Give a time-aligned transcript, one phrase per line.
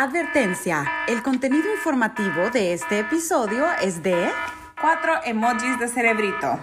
[0.00, 4.30] Advertencia, el contenido informativo de este episodio es de...
[4.80, 6.58] Cuatro emojis de cerebrito.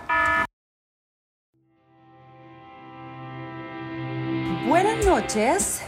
[4.67, 5.83] Buenas noches,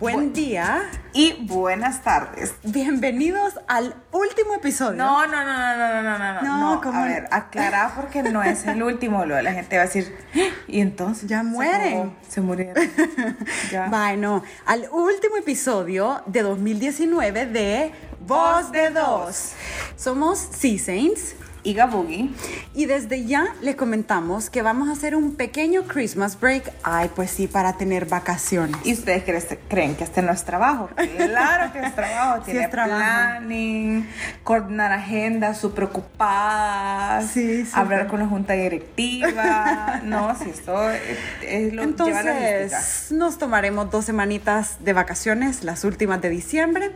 [0.00, 2.56] buen día Y buenas tardes.
[2.62, 4.98] bienvenidos al último episodio.
[4.98, 6.74] No, no, no, no, no, no, no, no.
[6.74, 6.80] No.
[6.82, 9.24] ¿cómo A ver, aclara porque no es el último.
[9.24, 10.40] Luego la gente va a decir, "¡Ah!
[10.68, 11.26] y entonces.
[11.26, 12.14] Ya se mueren.
[12.28, 12.74] Se murieron.
[13.72, 13.86] ya.
[13.88, 17.92] Bueno, al último episodio de 2019 de
[18.26, 19.52] Voz de Dos.
[19.96, 21.34] Somos Sea Saints
[21.66, 22.30] Y Gabugi.
[22.74, 26.70] y desde ya les comentamos que vamos a hacer un pequeño Christmas break.
[26.84, 28.76] Ay, pues sí, para tener vacaciones.
[28.84, 30.88] ¿Y ustedes cre- creen que este no es trabajo?
[31.16, 32.42] Claro que es trabajo.
[32.46, 32.96] Sí Tiene es trabajo.
[32.98, 34.08] planning,
[34.44, 37.80] coordinar agendas, súper ocupadas, Sí, súper.
[37.80, 40.00] hablar con la junta directiva.
[40.04, 41.00] no, si esto es,
[41.42, 41.82] es lo.
[41.82, 46.92] Entonces, nos tomaremos dos semanitas de vacaciones, las últimas de diciembre.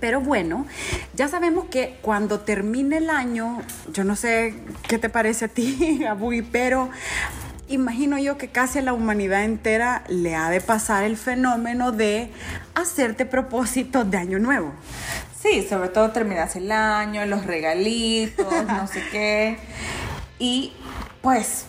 [0.00, 0.66] Pero bueno,
[1.14, 4.54] ya sabemos que cuando termine el año, yo no sé
[4.88, 6.90] qué te parece a ti, Abui, pero
[7.68, 12.30] imagino yo que casi a la humanidad entera le ha de pasar el fenómeno de
[12.74, 14.72] hacerte propósitos de año nuevo.
[15.40, 19.58] Sí, sobre todo terminas el año, los regalitos, no sé qué.
[20.36, 20.72] Y
[21.22, 21.64] pues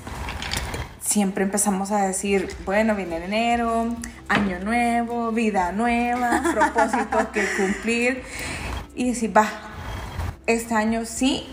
[1.16, 3.96] siempre empezamos a decir, bueno, viene enero,
[4.28, 8.22] año nuevo, vida nueva, propósitos que cumplir.
[8.96, 9.48] Y decir, va,
[10.46, 11.48] este año sí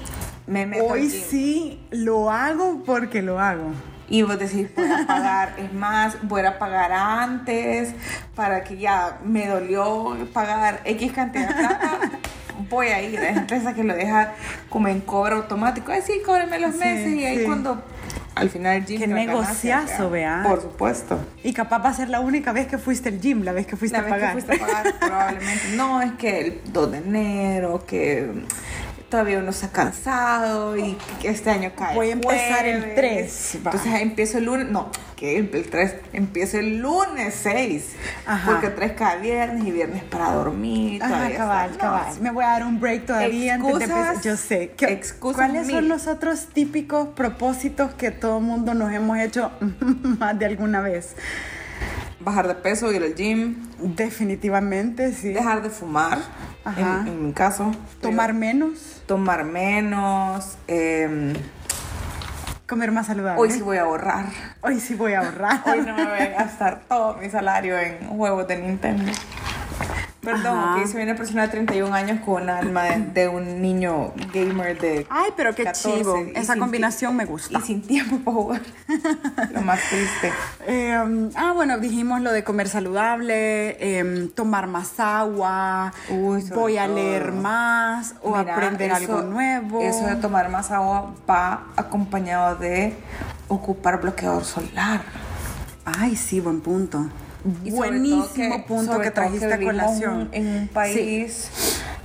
[0.49, 1.23] me meto Hoy gym.
[1.31, 3.71] sí lo hago porque lo hago.
[4.09, 7.95] Y vos decís, voy a pagar, es más, voy a pagar antes
[8.35, 11.99] para que ya me dolió pagar X cantidad de plata.
[12.69, 14.33] Voy a ir a esa empresa que lo deja
[14.69, 15.93] como en cobro automático.
[15.93, 17.15] Ay, sí, cóbreme los Sí, meses.
[17.15, 17.45] Y ahí sí.
[17.45, 17.81] cuando
[18.35, 20.43] al final el gym Qué negociazo, vea.
[20.47, 21.19] Por supuesto.
[21.45, 23.77] Y capaz va a ser la única vez que fuiste al gym, la vez que
[23.77, 24.33] fuiste La a vez que pagar.
[24.33, 25.65] fuiste a pagar, probablemente.
[25.77, 28.31] No, es que el 2 de enero, que
[29.13, 31.95] todavía uno está cansado y este año cae.
[31.95, 33.51] Voy a empezar el jueves.
[33.53, 33.71] 3, va.
[33.71, 34.69] Entonces empiezo el lunes.
[34.71, 37.93] No, que el, el 3 empiezo el lunes 6.
[38.27, 38.51] Ajá.
[38.51, 41.03] Porque 3 cada viernes y viernes para dormir.
[41.03, 42.21] Ajá, cabal, está- no, cabal.
[42.21, 44.25] Me voy a dar un break todavía antes de Excusas.
[44.25, 44.71] Yo sé.
[44.77, 45.89] ¿Qué- excusas ¿Cuáles son mil.
[45.89, 49.53] los otros típicos propósitos que todo mundo nos hemos hecho
[50.19, 51.15] más de alguna vez?
[52.25, 53.57] Bajar de peso, ir al gym.
[53.81, 55.33] Definitivamente, sí.
[55.33, 56.19] Dejar de fumar.
[56.65, 57.01] Ajá.
[57.03, 57.73] En, en mi caso.
[58.01, 60.57] Tomar menos, Tomar menos.
[60.69, 61.33] em,
[62.69, 63.41] comer más saludable.
[63.41, 64.27] hoy sí voy a ahorrar.
[64.63, 65.63] Hoy sí voy a ahorrar.
[65.67, 69.13] Hoy no me voy a gastar todo mi salario en juegos de Nintendo.
[70.23, 70.81] Perdón, Ajá.
[70.81, 74.79] que se viene una persona de 31 años con alma de, de un niño gamer
[74.81, 75.05] de.
[75.11, 76.17] Ay, pero qué 14 chivo.
[76.17, 77.59] y Esa combinación me gusta.
[77.59, 78.61] Y sin tiempo para jugar.
[79.53, 80.33] Lo más triste.
[80.69, 86.87] Eh, ah, bueno, dijimos lo de comer saludable, eh, tomar más agua, Uy, voy a
[86.87, 89.81] leer más o Mira, aprender algo nuevo.
[89.83, 92.95] Eso de tomar más agua va acompañado de
[93.49, 95.03] ocupar bloqueador solar.
[95.85, 97.09] Ay, sí, buen punto.
[97.65, 100.29] Y sobre Buenísimo todo que- punto sobre que todo trajiste a colación.
[100.33, 101.51] en un país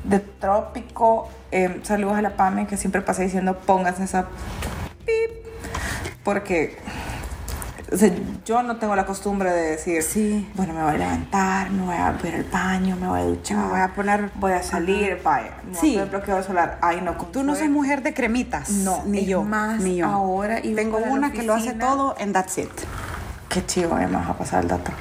[0.03, 1.29] de trópico.
[1.51, 4.25] Eh, saludos a la PAME que siempre pasa diciendo pónganse esa
[5.05, 5.45] pip.
[6.23, 6.77] Porque
[7.89, 8.11] o sea,
[8.45, 10.45] yo no tengo la costumbre de decir, Sí.
[10.55, 13.57] bueno, me voy a levantar, me voy a ir al baño, me voy a duchar,
[13.57, 15.93] Me voy a poner- voy a salir, vaya, no Sí.
[15.97, 16.09] sí.
[16.09, 16.79] bloqueador solar.
[16.81, 18.69] Ay, no, Tú no sos mujer de cremitas.
[18.69, 19.43] No, ni yo.
[19.43, 20.05] más, ni yo.
[20.05, 22.69] ahora iba Tengo una que lo hace todo en That's It.
[23.49, 24.91] Qué chivo, me vas a pasar el dato.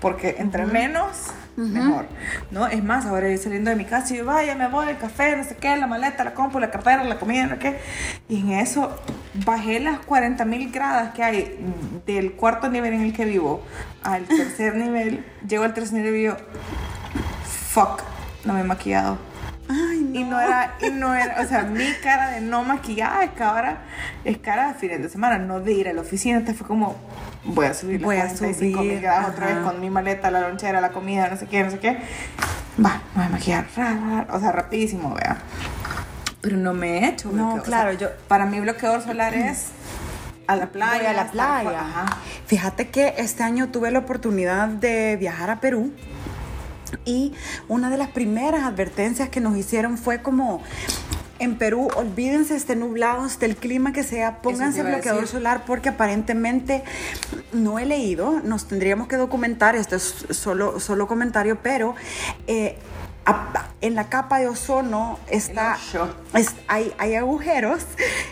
[0.00, 2.06] Porque entre menos, mejor.
[2.50, 2.66] ¿No?
[2.66, 5.36] Es más, ahora yo saliendo de mi casa y yo, vaya, me voy, el café,
[5.36, 7.80] no sé qué, la maleta, la compro, la cartera, la comida, no sé qué.
[8.28, 8.94] Y en eso
[9.44, 11.58] bajé las 40 mil gradas que hay
[12.06, 13.62] del cuarto nivel en el que vivo
[14.02, 15.24] al tercer nivel.
[15.48, 16.36] Llego al tercer nivel y yo,
[17.70, 18.02] fuck,
[18.44, 19.18] no me he maquillado.
[19.68, 23.32] Ay, Y no era, y no era, o sea, mi cara de no maquillada es
[23.32, 23.82] cara,
[24.24, 26.36] es cara de fines de semana, no de ir a la oficina.
[26.36, 26.94] Entonces fue como,
[27.46, 30.30] voy a subir Voy a las 45 mil subir, grados otra vez con mi maleta,
[30.30, 31.98] la lonchera, la comida, no sé qué, no sé qué.
[32.84, 33.66] Va, me voy a maquillar,
[34.30, 35.38] o sea, rapidísimo, vea.
[36.42, 39.34] Pero no me he hecho No, bloqueador, o claro, sea, yo- Para mí bloqueador solar
[39.34, 39.68] es
[40.46, 40.98] a la playa.
[40.98, 41.80] Voy a la playa.
[41.80, 42.06] Ajá.
[42.46, 45.90] Fíjate que este año tuve la oportunidad de viajar a Perú
[47.04, 47.32] y
[47.68, 50.62] una de las primeras advertencias que nos hicieron fue como
[51.38, 56.82] en Perú, olvídense este nublado, este el clima que sea, pónganse bloqueador solar porque aparentemente
[57.52, 61.94] no he leído, nos tendríamos que documentar, esto es solo, solo comentario, pero
[62.46, 62.76] eh,
[63.80, 65.76] en la capa de ozono está,
[66.34, 67.84] es- hay, hay agujeros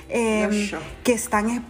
[0.09, 0.71] eh,
[1.03, 1.63] que están, eh,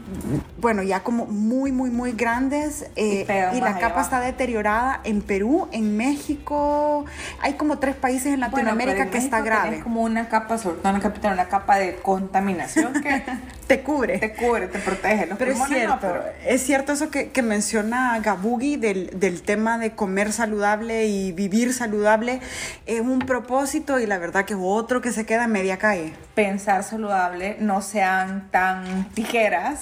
[0.59, 5.23] bueno, ya como muy, muy, muy grandes eh, Y y la capa está deteriorada en
[5.23, 7.05] Perú, en México,
[7.41, 9.83] hay como tres países en Bueno, Latinoamérica pero en que está México tenés grave.
[9.83, 13.23] como una capa, sobre todo en la capital, una capa de contaminación que
[13.67, 14.19] Te cubre.
[14.19, 15.27] te cubre, te protege.
[15.27, 19.43] Los Pero es no, cierto, pero- es cierto eso que, que menciona Gabugi del, del
[19.43, 22.41] tema de comer saludable y vivir saludable.
[22.87, 26.13] Es un propósito y la verdad que es otro que se queda a media calle.
[26.35, 29.81] pensar saludable, no sean tan tijeras,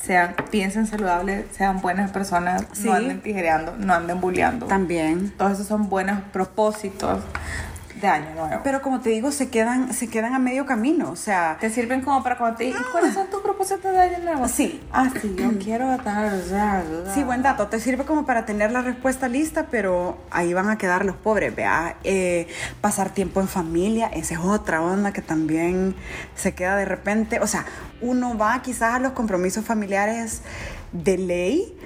[0.00, 2.84] sean, piensen saludable, sean buenas personas, Sí.
[2.86, 4.66] no anden tijereando, no anden bulleando.
[4.66, 5.30] También.
[5.36, 7.22] Todos esos son buenos propósitos
[8.00, 8.60] de año nuevo.
[8.64, 11.10] Pero como te digo, se quedan, se quedan a medio camino.
[11.10, 14.18] O sea, te sirven como para cuando te digan, ¿cuáles son tus propósitos de año
[14.24, 14.48] nuevo?
[14.48, 14.80] Sí.
[14.92, 16.32] Ah, sí, yo quiero estar...
[17.14, 17.68] Sí, buen dato.
[17.68, 21.54] Te sirve como para tener la respuesta lista, pero ahí van a quedar los pobres,
[21.54, 21.96] vea.
[22.04, 22.48] Eh,
[22.80, 25.94] pasar tiempo en familia, esa es otra onda que también
[26.34, 27.40] se queda de repente.
[27.40, 27.64] O sea,
[28.00, 30.42] uno va quizás a los compromisos familiares
[30.92, 31.78] de ley,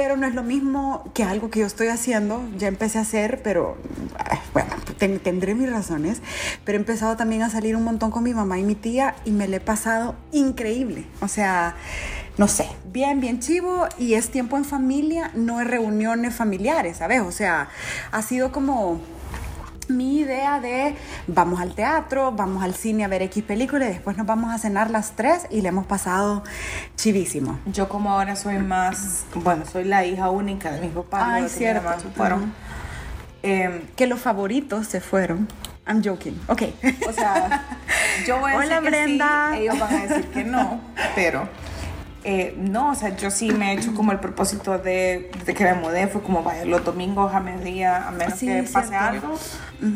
[0.00, 2.42] pero no es lo mismo que algo que yo estoy haciendo.
[2.56, 3.76] Ya empecé a hacer, pero
[4.54, 6.22] bueno, ten- tendré mis razones.
[6.64, 9.30] Pero he empezado también a salir un montón con mi mamá y mi tía y
[9.30, 11.04] me le he pasado increíble.
[11.20, 11.76] O sea,
[12.38, 17.20] no sé, bien, bien chivo y es tiempo en familia, no es reuniones familiares, ¿sabes?
[17.20, 17.68] O sea,
[18.10, 19.02] ha sido como
[19.90, 20.94] mi idea de
[21.26, 24.58] vamos al teatro, vamos al cine a ver X película y después nos vamos a
[24.58, 26.42] cenar las tres y le hemos pasado
[26.96, 27.58] chivísimo.
[27.66, 31.22] Yo como ahora soy más, bueno, soy la hija única de mis papás.
[31.26, 31.88] Ay, cierto.
[32.16, 32.46] Ujú.
[33.42, 35.48] Em, Que los favoritos se fueron.
[35.86, 36.38] I'm joking.
[36.46, 36.62] Ok.
[37.08, 37.64] O sea,
[38.26, 39.50] yo voy a Hola, decir que Brenda.
[39.52, 40.80] sí, ellos van a decir que no,
[41.14, 41.48] pero
[42.24, 45.64] eh, no, o sea, yo sí me he hecho como el propósito de, de que
[45.64, 48.96] me mudé, fue como, vaya, los domingos a mediodía, a menos Sí, que pase cierto.
[49.06, 49.38] algo,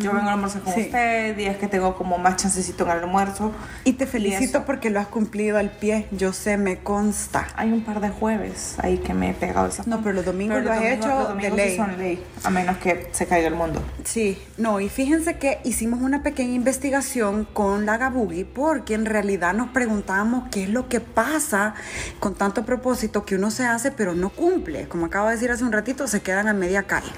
[0.01, 0.81] yo vengo a almorzar con Sí.
[0.83, 3.53] usted, días que tengo como más chancecito en el almuerzo.
[3.85, 4.67] Y te felicito eso.
[4.67, 6.07] porque lo has cumplido al pie.
[6.13, 7.47] Yo sé, me consta.
[7.57, 10.63] Hay un par de jueves ahí que me he pegado esa No, pero los domingos
[10.65, 11.71] lo has hecho los de domingos ley.
[11.71, 13.83] sí son ley, a menos que se caiga el mundo.
[14.05, 19.53] Sí, no, y fíjense que hicimos una pequeña investigación con la Gabugi porque en realidad
[19.55, 21.75] nos preguntábamos qué es lo que pasa
[22.21, 24.89] con tanto propósito que uno se hace pero no cumple.
[24.89, 27.11] Como acabo de decir hace un ratito, se quedan a media calle.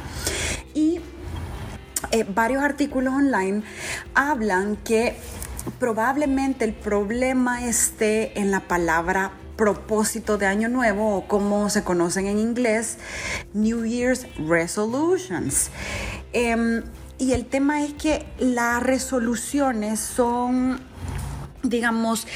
[0.75, 1.01] Y
[2.11, 3.63] eh, varios artículos online
[4.15, 5.17] hablan que
[5.79, 12.27] probablemente el problema esté en la palabra propósito de año nuevo o como se conocen
[12.27, 12.99] en inglés,
[13.55, 15.71] New Year's Resolutions.
[16.33, 16.83] Em,
[17.19, 20.81] y el tema es que las resoluciones son,
[21.63, 22.27] digamos,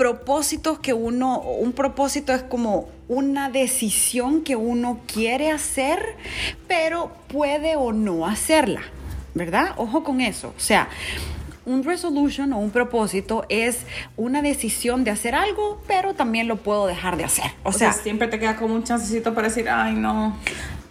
[0.00, 6.16] propósitos que uno, un propósito es como una decisión que uno quiere hacer,
[6.66, 8.80] pero puede o no hacerla,
[9.34, 9.74] ¿verdad?
[9.76, 10.54] Ojo con eso.
[10.56, 10.88] O sea,
[11.66, 13.80] un resolution o un propósito es
[14.16, 17.50] una decisión de hacer algo, pero también lo puedo dejar de hacer.
[17.62, 20.34] O, O sea, sea, siempre te queda como un chancecito para decir, ay, no,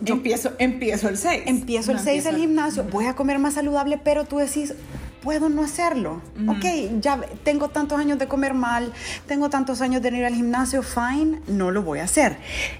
[0.01, 1.43] yo empiezo, empiezo el 6.
[1.47, 4.75] empiezo el 6 del gimnasio, voy a comer más saludable, pero tú decís,
[5.21, 6.21] puedo no hacerlo.
[6.47, 6.65] Ok,
[7.01, 8.93] ya tengo tantos años de comer mal,
[9.27, 12.37] tengo tantos años de ir al gimnasio, fine, no lo voy a hacer.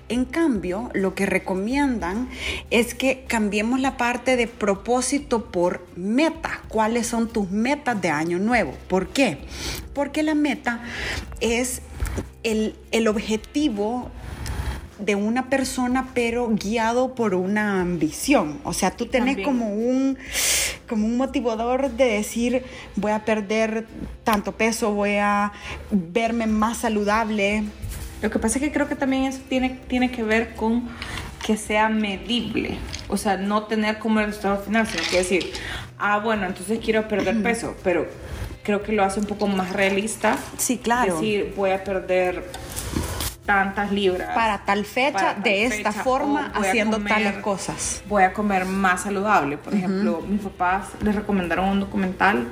[0.08, 2.30] En cambio, lo que recomiendan
[2.70, 6.62] es que cambiemos la parte de propósito por meta.
[6.68, 8.74] ¿Cuáles son tus metas de año nuevo?
[8.88, 9.40] ¿Por qué?
[9.94, 10.82] Porque la meta
[11.42, 11.82] es
[12.44, 14.10] el, el objetivo
[15.00, 18.60] de una persona, pero guiado por una ambición.
[18.64, 19.46] O sea, tú tenés También.
[19.46, 20.18] como un,
[20.88, 22.64] como un motivador de decir,
[22.96, 23.86] voy a perder
[24.24, 25.52] tanto peso, voy a
[25.92, 27.64] verme más saludable.
[28.22, 30.90] Lo que pasa es que creo que también eso tiene, tiene que ver con
[31.46, 32.78] que sea medible.
[33.08, 35.52] O sea, no tener como el resultado final, sino que decir,
[35.98, 38.08] ah, bueno, entonces quiero perder peso, pero
[38.64, 40.38] creo que lo hace un poco más realista.
[40.58, 41.16] Sí, claro.
[41.16, 42.44] Decir, voy a perder
[43.54, 44.30] tantas libras.
[44.36, 48.02] Para tal fecha, para tal de esta fecha, forma, haciendo comer- tales cosas.
[48.08, 49.58] Voy a comer más saludable.
[49.58, 52.48] Por ejemplo, mis papás les recomendaron un documental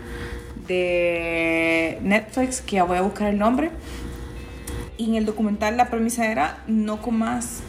[0.67, 3.71] de Netflix que ya voy a buscar el nombre.
[4.97, 7.59] Y en el documental la premisa era no comas.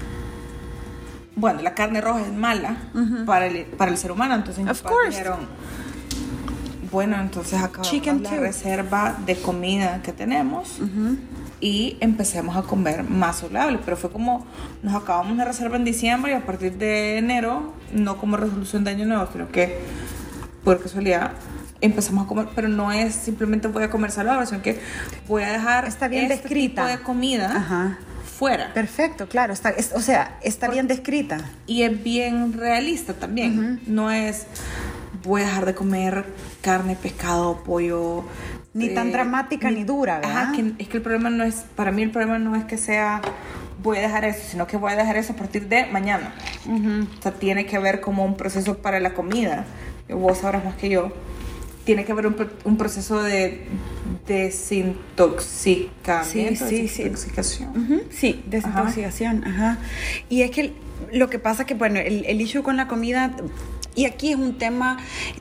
[1.36, 2.76] Bueno, la carne roja es mala
[3.26, 4.34] para, el, para el ser humano.
[4.34, 5.10] Entonces mis Of papás course.
[5.18, 5.40] dijeron,
[6.90, 8.40] bueno, entonces acabamos Chicken la too.
[8.40, 10.78] reserva de comida que tenemos
[11.60, 13.78] y empecemos a comer más saludable.
[13.84, 14.46] Pero fue como
[14.82, 18.90] nos acabamos la reserva en diciembre y a partir de enero, no como resolución de
[18.92, 19.78] año nuevo, sino que
[20.64, 21.32] por casualidad
[21.80, 24.80] empezamos a comer, pero no es simplemente voy a comer saludable, sino que
[25.28, 26.86] voy a dejar Está bien este descrita.
[26.86, 27.98] tipo de comida Ajá.
[28.24, 28.72] fuera.
[28.74, 29.52] Perfecto, claro.
[29.52, 31.38] Está, es- o sea, está bien descrita.
[31.66, 33.80] Y es bien realista también.
[33.86, 34.46] No es,
[35.22, 36.24] voy a dejar de comer
[36.62, 38.24] carne, pescado, pollo.
[38.74, 40.36] Ni tan dramática ni, dura, ¿verdad?
[40.36, 42.78] Ajá, que, es que el problema no es, para mí el problema no es que
[42.78, 43.20] sea
[43.82, 46.34] voy a dejar eso, sino que voy a dejar eso a partir de mañana.
[46.66, 49.64] O sea, tiene que haber como un proceso para la comida.
[50.08, 51.12] Vos sabrás más que yo.
[51.84, 53.66] Tiene que haber un, un proceso de
[54.26, 56.68] desintoxicamiento.
[56.68, 58.02] Sí, sí, desintoxicación.
[58.10, 59.44] Sí, desintoxicación.
[59.44, 59.78] Ajá.
[60.28, 60.72] Y es que
[61.12, 63.34] lo que pasa que, bueno, el, el issue con la comida
[63.98, 64.98] y aquí es un tema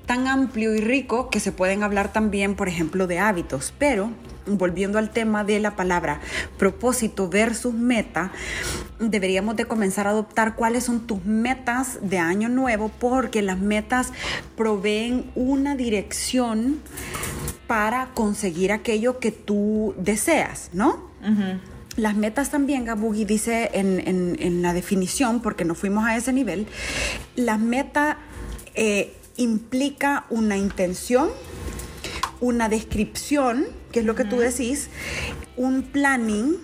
[0.08, 4.10] tan amplio y rico que se pueden hablar también, por ejemplo, de hábitos, pero
[4.48, 6.22] volviendo al tema de la palabra
[6.58, 8.32] propósito versus meta,
[8.98, 14.12] deberíamos de comenzar a adoptar cuáles son tus metas de año nuevo, porque las metas
[14.56, 16.80] proveen una dirección
[17.68, 21.12] para conseguir aquello que tú deseas, ¿no?
[21.96, 24.00] Las metas también, Gabugi dice en,
[24.40, 26.66] en, la definición, porque no fuimos a ese nivel,
[27.36, 28.18] la meta
[28.78, 31.30] eh, implica una intención,
[32.40, 34.90] una descripción, que es lo que tú decís,
[35.56, 36.58] un planning,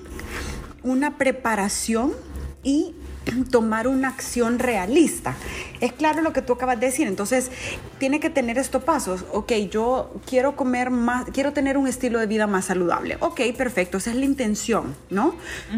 [0.84, 2.14] una preparación
[2.62, 2.94] y
[3.52, 5.36] tomar una acción realista.
[5.82, 7.50] Es claro lo que tú acabas de decir, entonces
[7.98, 9.26] tiene que tener estos pasos.
[9.32, 13.18] Ok, yo quiero comer más, quiero tener un estilo de vida más saludable.
[13.22, 15.36] Ok, perfecto, esa es la intención, ¿no?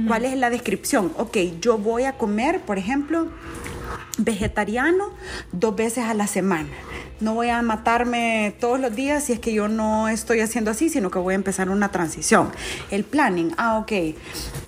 [0.08, 1.14] ¿Cuál es la descripción?
[1.18, 3.30] Ok, yo voy a comer, por ejemplo,
[4.18, 5.10] vegetariano
[5.52, 6.70] dos veces a la semana.
[7.20, 10.90] No voy a matarme todos los días si es que yo no estoy haciendo así,
[10.90, 12.52] sino que voy a empezar una transición.
[12.92, 13.92] El planning, ah, ok,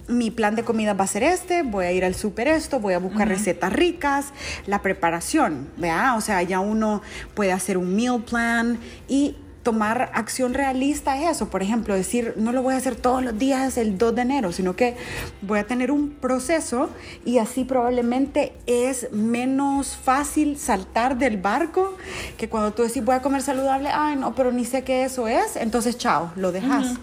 [0.08, 2.94] mi plan de comida va a ser este, voy a ir al súper esto, voy
[2.94, 4.28] a buscar recetas ricas,
[4.66, 6.16] la preparación, ¿vea?
[6.16, 7.02] O sea, ya uno
[7.34, 9.36] puede hacer un meal plan y
[9.68, 11.50] tomar acción realista es eso.
[11.50, 14.54] Por ejemplo, decir, no lo voy a hacer todos los días el 2 de enero,
[14.54, 14.96] sino que
[15.42, 16.90] voy a tener un proceso
[17.26, 21.98] y así probablemente es menos fácil saltar del barco
[22.38, 25.28] que cuando tú decís voy a comer saludable, ay no, pero ni sé qué eso
[25.28, 26.94] es, entonces chao, lo dejas.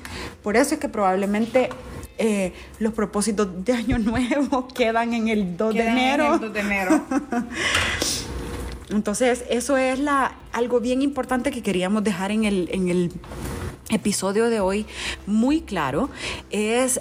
[0.43, 1.69] Por eso es que probablemente
[2.17, 6.27] eh, los propósitos de año nuevo quedan en el 2 de enero.
[6.29, 7.05] En el 2 de enero.
[8.91, 13.13] Entonces, eso es la, algo bien importante que queríamos dejar en el, en el
[13.91, 14.87] episodio de hoy
[15.27, 16.11] muy claro,
[16.51, 17.01] es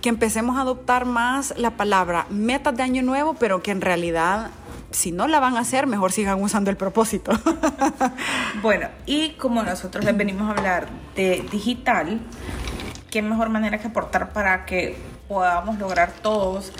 [0.00, 4.50] que empecemos a adoptar más la palabra metas de año nuevo, pero que en realidad
[4.90, 7.32] si no la van a hacer, mejor sigan usando el propósito.
[8.62, 12.20] bueno, y como nosotros les venimos a hablar de digital,
[13.10, 14.96] qué mejor manera que aportar para que
[15.30, 16.72] podamos lograr todos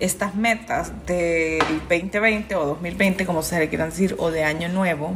[0.00, 1.60] estas metas del
[1.90, 5.12] 2020 o 2020, como se le quieran decir, o de año nuevo,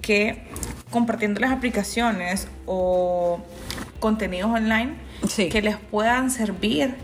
[0.00, 0.44] que
[0.90, 3.40] compartiendo las aplicaciones o
[4.00, 4.94] contenidos online
[5.36, 6.94] que les puedan servir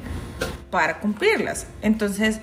[0.71, 1.67] para cumplirlas.
[1.83, 2.41] Entonces,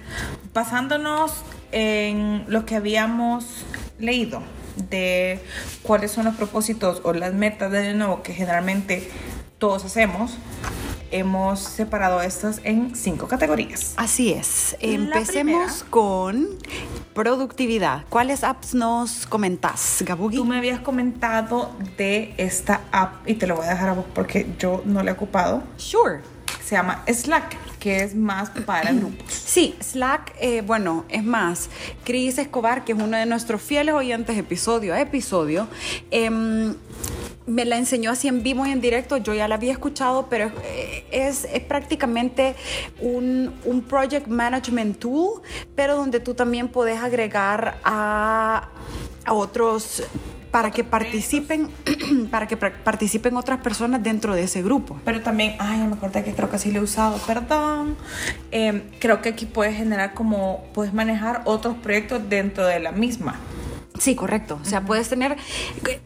[0.54, 1.42] basándonos
[1.72, 3.66] en lo que habíamos
[3.98, 4.44] leído
[4.92, 5.40] de
[5.82, 9.10] cuáles son los propósitos o las metas de año nuevo que generalmente
[9.58, 10.38] todos hacemos,
[11.14, 13.94] hemos separado estas en cinco categorías.
[13.98, 14.76] Así es.
[14.80, 16.50] Empecemos con
[17.14, 18.04] productividad.
[18.10, 20.38] ¿Cuáles apps nos comentas, Gabugi?
[20.38, 24.06] Tú me habías comentado de esta app y te lo voy a dejar a vos
[24.14, 25.64] porque yo no la he ocupado.
[25.78, 26.22] Sure.
[26.64, 29.26] Se llama Slack que es más para grupos.
[29.28, 31.70] Sí, Slack, eh, bueno, es más,
[32.06, 35.68] Cris Escobar, que es uno de nuestros fieles oyentes episodio a episodio,
[36.10, 36.32] eh,
[37.46, 40.52] me la enseñó así en vivo y en directo, yo ya la había escuchado, pero
[41.12, 42.56] es, es prácticamente
[43.00, 45.42] un, un, project management tool,
[45.76, 48.70] pero donde tú también puedes agregar a,
[49.26, 50.04] a otros
[50.54, 51.68] para que participen
[52.32, 55.00] para que participen otras personas dentro de ese grupo.
[55.04, 57.98] Pero también, ay, me acordé que creo que sí lo he usado, perdón.
[58.52, 63.40] Em, creo que aquí puedes generar como, puedes manejar otros proyectos dentro de la misma.
[64.00, 64.60] Sí, correcto.
[64.62, 65.38] O sea, puedes tener,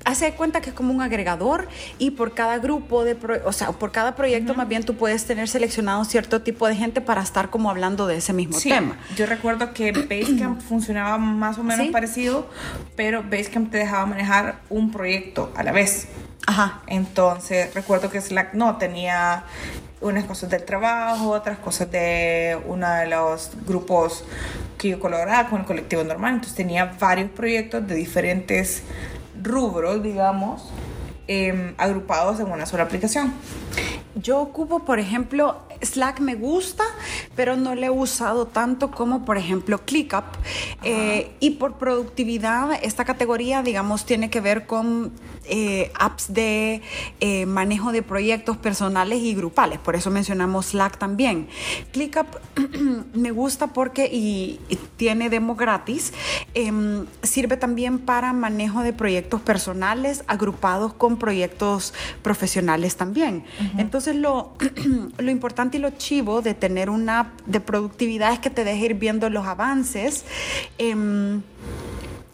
[0.05, 1.67] hace cuenta que es como un agregador
[1.97, 5.47] y por cada grupo de, o sea, por cada proyecto más bien tú puedes tener
[5.47, 8.97] seleccionado cierto tipo de gente para estar como hablando de ese mismo tema.
[9.15, 12.49] Yo recuerdo que Basecamp funcionaba más o menos parecido,
[12.95, 16.07] pero Basecamp te dejaba manejar un proyecto a la vez.
[16.45, 16.81] Ajá.
[16.87, 19.43] Entonces, recuerdo que Slack no tenía
[20.01, 24.23] unas cosas del trabajo, otras cosas de uno de los grupos
[24.77, 26.35] que yo colaboraba con el colectivo normal.
[26.35, 28.83] Entonces tenía varios proyectos de diferentes
[29.41, 30.69] rubros, digamos,
[31.27, 33.33] em, agrupados en una sola aplicación.
[34.15, 36.83] Yo ocupo, por ejemplo, Slack me gusta,
[37.35, 40.23] pero no lo he usado tanto como, por ejemplo, ClickUp.
[40.83, 45.11] Eh, y por productividad, esta categoría, digamos, tiene que ver con
[45.49, 46.81] eh, apps de
[47.19, 49.79] eh, manejo de proyectos personales y grupales.
[49.79, 51.47] Por eso mencionamos Slack también.
[51.91, 52.27] ClickUp
[53.13, 54.59] me gusta porque y,
[54.97, 56.13] tiene demo gratis.
[56.53, 63.43] Em, sirve también para manejo de proyectos personales agrupados con proyectos profesionales también.
[63.77, 64.53] Entonces lo,
[65.17, 68.85] lo importante y lo chivo de tener una app de productividad es que te deje
[68.85, 70.25] ir viendo los avances.
[70.77, 71.41] Em,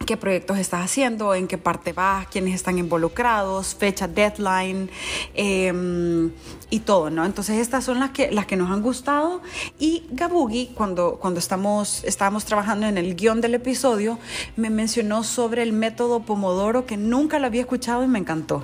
[0.05, 4.89] qué proyectos estás haciendo, en qué parte vas, quiénes están involucrados, fecha, deadline
[5.33, 6.31] em,
[6.69, 7.25] y todo, ¿no?
[7.25, 9.41] Entonces estas son las que, las que nos han gustado
[9.79, 14.19] y Gabugi, cuando, cuando estamos, estábamos trabajando en el guion del episodio,
[14.55, 18.63] me mencionó sobre el método Pomodoro que nunca lo había escuchado y me encantó.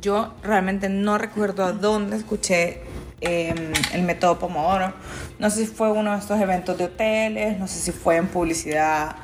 [0.00, 2.82] Yo realmente no recuerdo a dónde escuché
[3.22, 4.92] Em, el método Pomodoro.
[5.38, 8.26] No sé si fue uno de estos eventos de hoteles, no sé si fue en
[8.26, 9.16] publicidad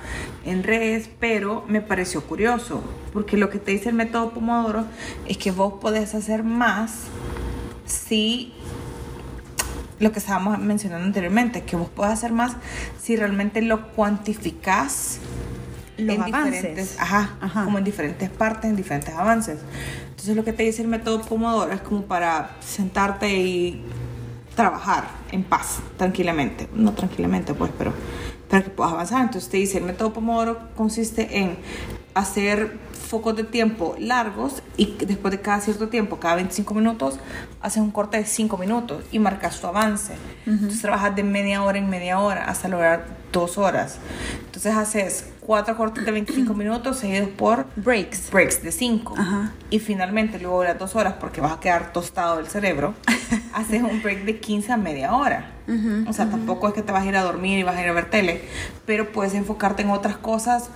[0.47, 2.83] en redes, pero me pareció curioso,
[3.13, 4.87] porque lo que te dice el método Pomodoro
[5.29, 7.03] es que vos podés hacer más
[7.85, 8.55] si
[10.01, 12.57] lo que estábamos mencionando anteriormente, que vos podés hacer más
[13.01, 15.19] si realmente lo cuantificás
[15.99, 16.53] Los en avances.
[16.55, 17.65] diferentes, ajá, Ajá.
[17.65, 19.59] como en diferentes partes, en diferentes avances.
[20.23, 23.83] Entonces lo que te dice el método Pomodoro es como para sentarte y
[24.55, 26.69] trabajar en paz, tranquilamente.
[26.77, 27.93] No tranquilamente, pues, pero
[28.49, 29.23] para que puedas avanzar.
[29.23, 31.57] Entonces te dice, el método Pomodoro consiste en
[32.15, 37.19] hacer focos de tiempo largos y después de cada cierto tiempo, cada 25 minutos,
[37.61, 40.15] haces un corte de 5 minutos y marcas tu avance.
[40.47, 43.99] Entonces trabajas de media hora en media hora hasta lograr dos horas.
[44.47, 48.31] Entonces haces cuatro cortes de 25 minutos seguidos por Breaks.
[48.31, 49.15] breaks de 5.
[49.17, 49.53] Ajá.
[49.71, 52.95] Y finalmente, luego de las dos horas, porque vas a quedar tostado del cerebro,
[53.53, 55.53] haces un break de 15 a media hora.
[56.07, 57.89] o sea, tampoco es que te vas a ir a dormir y vas a ir
[57.89, 58.43] a ver tele,
[58.87, 60.71] pero puedes enfocarte en otras cosas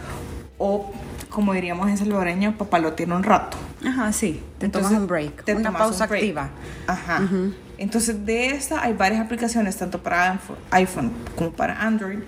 [0.58, 0.90] o,
[1.36, 3.58] como diríamos en salvadoreño, papalotear un rato.
[3.86, 4.42] Ajá, sí.
[4.58, 5.44] Te Entonces, tomas un break.
[5.44, 6.22] te una tomas pausa un break.
[6.22, 6.48] activa.
[6.86, 7.28] Ajá.
[7.76, 10.40] Entonces, de esta hay varias aplicaciones, tanto para
[10.70, 12.20] iPhone- como para Android,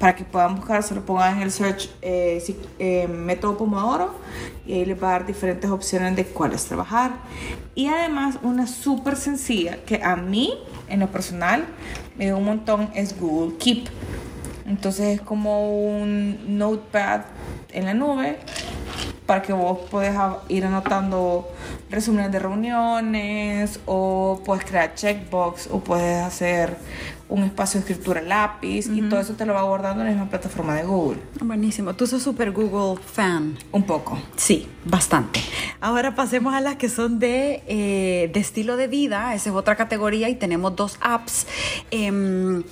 [0.00, 4.18] para que puedan buscar, se lo pongan en el search eh, si- eh, método Pomodoro
[4.66, 7.12] y ahí les va a dar diferentes opciones de cuáles trabajar.
[7.76, 10.54] Y además, una súper sencilla que a mí,
[10.88, 11.66] en lo personal,
[12.18, 13.86] me dio un montón es Google Keep.
[14.66, 17.22] Entonces, es como un notepad
[17.72, 18.38] en la nube
[19.26, 21.48] para que vos puedas a- ir anotando
[21.90, 26.76] resúmenes de reuniones o puedes crear checkbox o puedes hacer
[27.28, 30.30] un espacio de escritura lápiz y todo eso te lo va guardando en la misma
[30.30, 31.18] plataforma de Google.
[31.40, 31.94] Buenísimo.
[31.94, 33.58] Tú sos super Google fan.
[33.72, 34.16] Un poco.
[34.36, 35.40] Sí, bastante.
[35.80, 39.34] Ahora pasemos a las que son de, eh, de estilo de vida.
[39.34, 41.48] Esa es otra categoría y tenemos dos apps.
[41.90, 42.62] Em,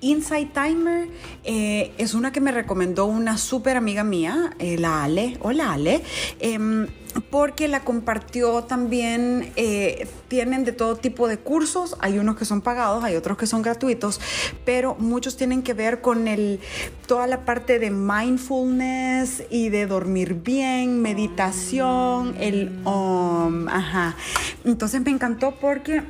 [0.00, 1.08] Insight Timer
[1.44, 5.38] eh, es una que me recomendó una súper amiga mía, eh, la Ale.
[5.40, 6.02] Hola Ale.
[6.40, 6.86] Em,
[7.30, 12.60] porque la compartió también, eh, tienen de todo tipo de cursos, hay unos que son
[12.60, 14.20] pagados, hay otros que son gratuitos,
[14.64, 16.60] pero muchos tienen que ver con el,
[17.06, 24.16] toda la parte de mindfulness y de dormir bien, meditación, el om, ajá.
[24.64, 26.02] Entonces me encantó porque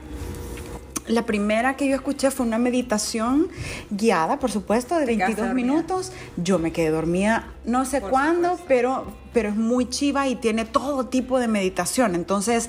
[1.09, 3.49] la primera que yo escuché fue una meditación
[3.91, 5.73] guiada, por supuesto, de Te quedaste 22 dormida.
[5.73, 6.13] minutos.
[6.37, 8.65] Yo me quedé dormida, no sé Por cuándo, supuesto.
[8.69, 12.15] pero, pero es muy chiva y tiene todo tipo de meditación.
[12.15, 12.69] Entonces,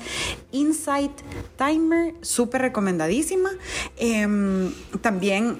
[0.51, 1.11] Insight
[1.57, 3.49] Timer, súper recomendadísima.
[3.97, 4.71] Em,
[5.01, 5.59] también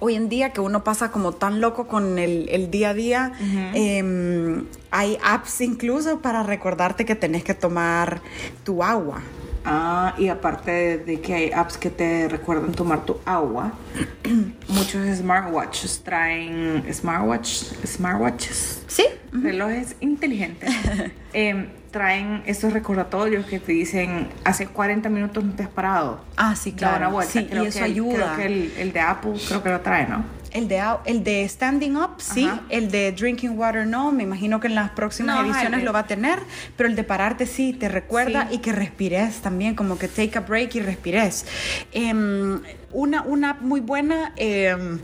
[0.00, 3.32] hoy en día que uno pasa como tan loco con el, el día a día,
[3.72, 8.20] em, hay apps incluso para recordarte que tenés que tomar
[8.64, 9.22] tu agua.
[9.66, 13.72] Ah, y aparte de que hay apps que te recuerdan tomar tu agua,
[14.68, 17.48] muchos smartwatches traen smartwatch,
[17.86, 20.70] smartwatches, Sí, relojes inteligentes,
[21.32, 26.20] em, traen estos recordatorios que te dicen hace 40 minutos no te has parado.
[26.36, 26.96] Ah, sí, Da claro.
[26.98, 27.32] una vuelta.
[27.32, 28.14] Sí, Creo y eso que el- ayuda.
[28.14, 30.24] Creo que el, el de Apple creo que lo trae, ¿no?
[30.54, 32.44] El de, el de Standing Up, sí.
[32.46, 32.62] Ajá.
[32.68, 34.12] El de Drinking Water, no.
[34.12, 36.38] Me imagino que en las próximas No, ediciones el lo va a tener.
[36.76, 38.54] Pero el de pararte, sí, te recuerda Sí.
[38.54, 41.44] y que respires también, como que take a break y respires.
[41.92, 42.60] Em,
[42.92, 45.00] una, una muy buena, em,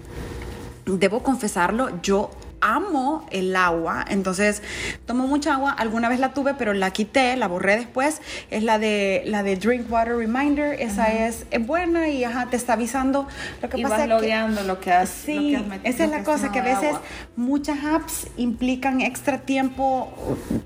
[0.87, 4.63] debo confesarlo, yo amo el agua, entonces
[5.07, 5.73] tomo mucha agua.
[5.73, 8.21] Alguna vez la tuve, pero la quité, la borré después.
[8.51, 10.77] Es la de la de Drink Water Reminder.
[10.81, 13.27] Esa es, es buena y ajá, te está avisando.
[13.63, 15.63] Lo que Y pasa vas es que logueando lo que has Sí, lo que has
[15.65, 17.03] met- esa es la cosa, que a veces agua.
[17.37, 20.13] muchas apps implican extra tiempo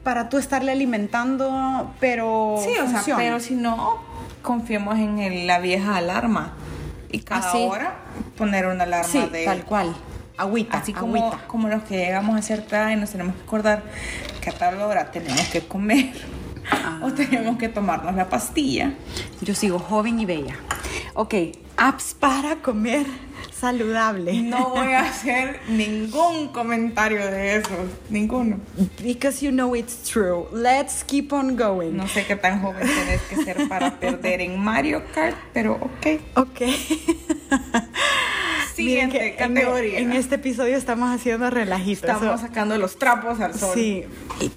[0.02, 3.98] para tú estarle alimentando, pero Sí, o sea, pero si no,
[4.42, 6.52] confiemos en el- la vieja alarma.
[7.10, 7.58] Y cada Ah, sí.
[7.70, 7.94] hora
[8.36, 9.44] poner una alarma Sí, de...
[9.44, 9.94] tal cual.
[10.36, 11.46] Agüita, Así como, agüita.
[11.46, 13.82] como los que llegamos a cierta edad y nos tenemos que acordar
[14.40, 16.12] que a tal hora tenemos que comer
[16.70, 16.98] Ah.
[17.02, 18.94] o tenemos que tomarnos la pastilla.
[19.42, 20.56] Yo sigo joven y bella.
[21.12, 21.34] Ok,
[21.76, 23.06] apps para comer
[23.52, 24.32] saludable.
[24.42, 27.68] No voy a hacer ningún comentario de eso,
[28.08, 28.60] ninguno.
[29.02, 30.46] Because you know it's true.
[30.52, 31.92] Let's keep on going.
[31.96, 36.06] No sé qué tan joven tenés que ser para perder en Mario Kart, pero ok.
[36.36, 36.60] Ok.
[38.84, 39.98] Miren Siguiente que en- categoría.
[39.98, 42.08] En, este episodio estamos haciendo relajitos.
[42.10, 43.70] Estamos sacando los trapos al sol.
[43.74, 44.04] Sí,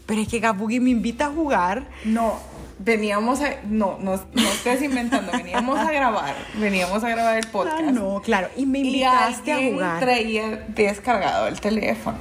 [0.06, 1.88] pero es que Gabugi me invita a jugar.
[2.06, 2.40] No,
[2.80, 3.56] veníamos a.
[3.68, 5.32] No, no, no estés inventando.
[5.32, 6.36] Veníamos a grabar.
[6.60, 7.82] Veníamos a grabar el podcast.
[7.88, 8.50] Ah, no, claro.
[8.56, 10.00] Y me Y invitaste a jugar.
[10.00, 12.18] traía descargado el teléfono.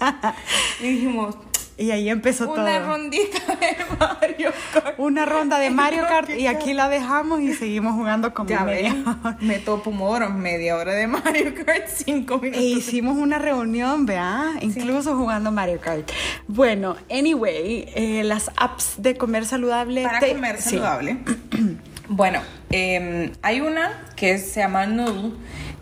[0.80, 1.36] y dijimos,
[1.78, 2.86] Y ahí empezó una todo.
[2.88, 4.98] rondita de Mario Kart.
[4.98, 9.36] Una ronda de Mario Kart y aquí la dejamos y seguimos jugando Ya media hora.
[9.40, 12.60] me topo moros, media hora de Mario Kart, cinco minutos.
[12.62, 16.10] E hicimos una reunión, vea, incluso jugando Mario Kart.
[16.48, 20.02] Bueno, anyway, eh, las apps de comer saludable.
[20.02, 20.70] Para te- comer sí.
[20.70, 21.18] saludable.
[22.08, 25.34] bueno, eh, hay una que se llama Noodle,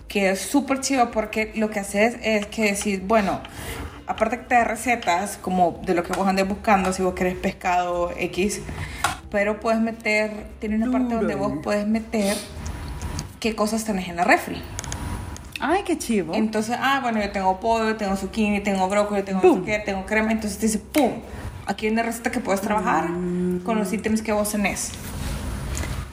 [0.09, 3.41] que es súper chiva porque lo que haces es que decís, bueno,
[4.07, 7.37] aparte que te da recetas como de lo que vos andes buscando, si vos querés
[7.37, 8.61] pescado X,
[9.31, 12.37] pero puedes meter, tiene una parte donde vos puedes meter
[13.41, 14.63] qué cosas tenés en la refri.
[15.61, 16.35] Ay, qué chivo.
[16.35, 20.33] Entonces, ah, bueno, yo tengo pollo, tengo zucchini, tengo brócoli, tengo qué, tengo crema.
[20.33, 21.13] Entonces te dice, ¡pum!
[21.67, 23.09] Aquí hay una receta que puedes trabajar
[23.65, 24.93] con los ítems que vos tenés.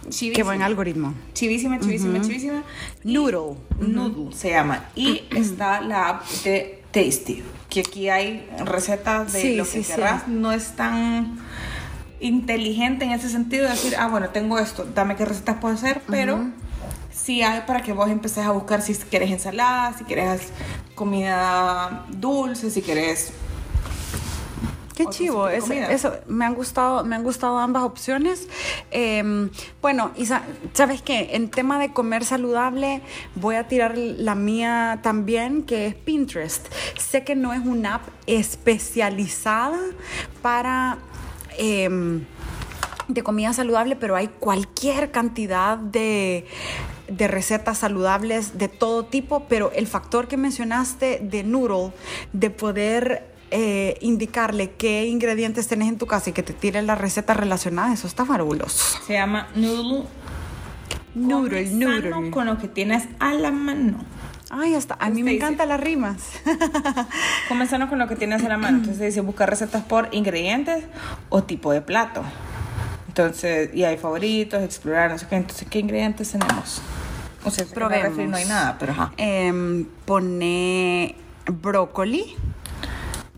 [0.09, 0.35] Chivísima.
[0.35, 1.13] Qué buen algoritmo.
[1.33, 2.63] Chivísima, chivísima, chivísima.
[3.03, 3.57] Noodle.
[3.79, 4.85] Noodle se llama.
[4.95, 9.83] Y está la app de Tasty, que aquí hay recetas de Sí, lo que sí,
[9.83, 9.93] sí.
[9.93, 10.27] querrás.
[10.27, 11.37] No es tan
[12.21, 16.01] inteligente en ese sentido de decir, ah, bueno, tengo esto, dame qué recetas puedo hacer,
[16.07, 16.45] pero
[17.11, 20.49] sí hay para que vos empecés a buscar si quieres ensalada, si quieres
[20.95, 23.33] comida dulce, si quieres...
[24.95, 25.47] Qué chivo,
[25.91, 28.47] eso, me han gustado, me han gustado ambas opciones.
[28.91, 29.49] Eh,
[29.81, 33.01] bueno, y sa- sabes qué, en tema de comer saludable,
[33.35, 36.67] voy a tirar la mía también, que es Pinterest.
[36.97, 39.79] Sé que no es una app especializada
[40.41, 40.97] para
[41.57, 42.23] em,
[43.07, 46.45] de comida saludable, pero hay cualquier cantidad de,
[47.07, 51.91] de recetas saludables de todo tipo, pero el factor que mencionaste de Noodle,
[52.31, 56.97] de poder eh, indicarle qué ingredientes tenés en tu casa y que te tire las
[56.97, 58.97] recetas relacionadas, eso está fabuloso.
[59.05, 60.05] Se llama Noodle.
[61.13, 62.31] Noodle, Come sano noodle.
[62.31, 64.03] Con lo que tienes a la mano.
[64.49, 66.17] Ay, hasta, a mí me encantan las rimas.
[67.47, 68.77] Comenzando con lo que tienes a la mano.
[68.79, 70.85] Entonces dice buscar recetas por ingredientes
[71.29, 72.23] o tipo de plato.
[73.07, 75.35] Entonces, y hay favoritos, explorar, no sé qué.
[75.35, 76.81] Entonces, ¿qué ingredientes tenemos?
[77.45, 78.17] O sea, la Probemos.
[78.17, 79.13] no hay nada, pero ajá.
[79.17, 82.35] Em, pone brócoli.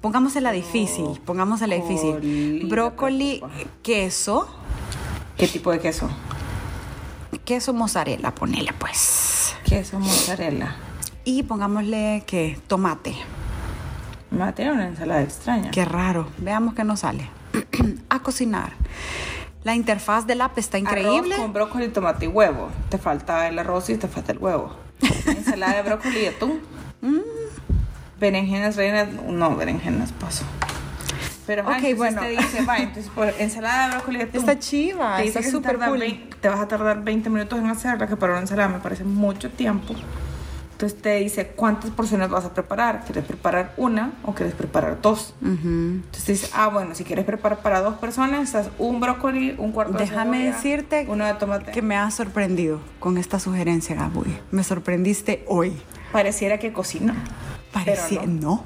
[0.05, 2.67] Pongámosela difícil, pongámosela difícil.
[2.69, 3.41] Brócoli,
[3.81, 4.47] queso,
[5.35, 6.07] ¿Qué tipo de queso?
[7.43, 9.55] queso mozzarella, ponele pues.
[9.65, 10.75] Queso mozzarella.
[11.23, 13.15] Y pongámosle que tomate.
[14.39, 15.71] Va a tener una ensalada extraña.
[15.71, 17.27] Qué raro, veamos qué nos sale.
[18.09, 18.73] A cocinar.
[19.63, 21.33] La interfaz del app está increíble.
[21.33, 22.69] Arroz con brócoli, tomate y huevo.
[22.89, 24.71] Te falta el arroz y te falta el huevo.
[25.25, 26.59] Ensalada de brócoli y atún.
[27.01, 27.44] Mm.
[28.19, 29.07] Berenjenas rellenas.
[29.27, 30.45] No, berenjenas paso.
[31.45, 32.21] Pero ajá, Ok, entonces bueno.
[32.21, 34.39] te dice, va, entonces por ensalada de brócoli atún.
[34.39, 35.99] Está chiva, Te está súper cool.
[35.99, 39.03] vein- Te vas a tardar 20 minutos en hacerla, que para una ensalada me parece
[39.03, 39.93] mucho tiempo.
[40.71, 43.03] Entonces te dice cuántas porciones vas a preparar.
[43.05, 45.33] ¿Quieres preparar una o quieres preparar dos?
[45.41, 45.53] Ujú.
[45.67, 49.71] Entonces te dice, ah, bueno, si quieres preparar para dos personas, estás un brócoli, un
[49.71, 51.71] cuarto de Déjame decirte uno de tomate.
[51.71, 54.35] que me has sorprendido con esta sugerencia, Gabuy.
[54.51, 55.77] Me sorprendiste hoy.
[56.11, 57.13] Pareciera que cocino.
[57.75, 58.63] Parecía, Pero no.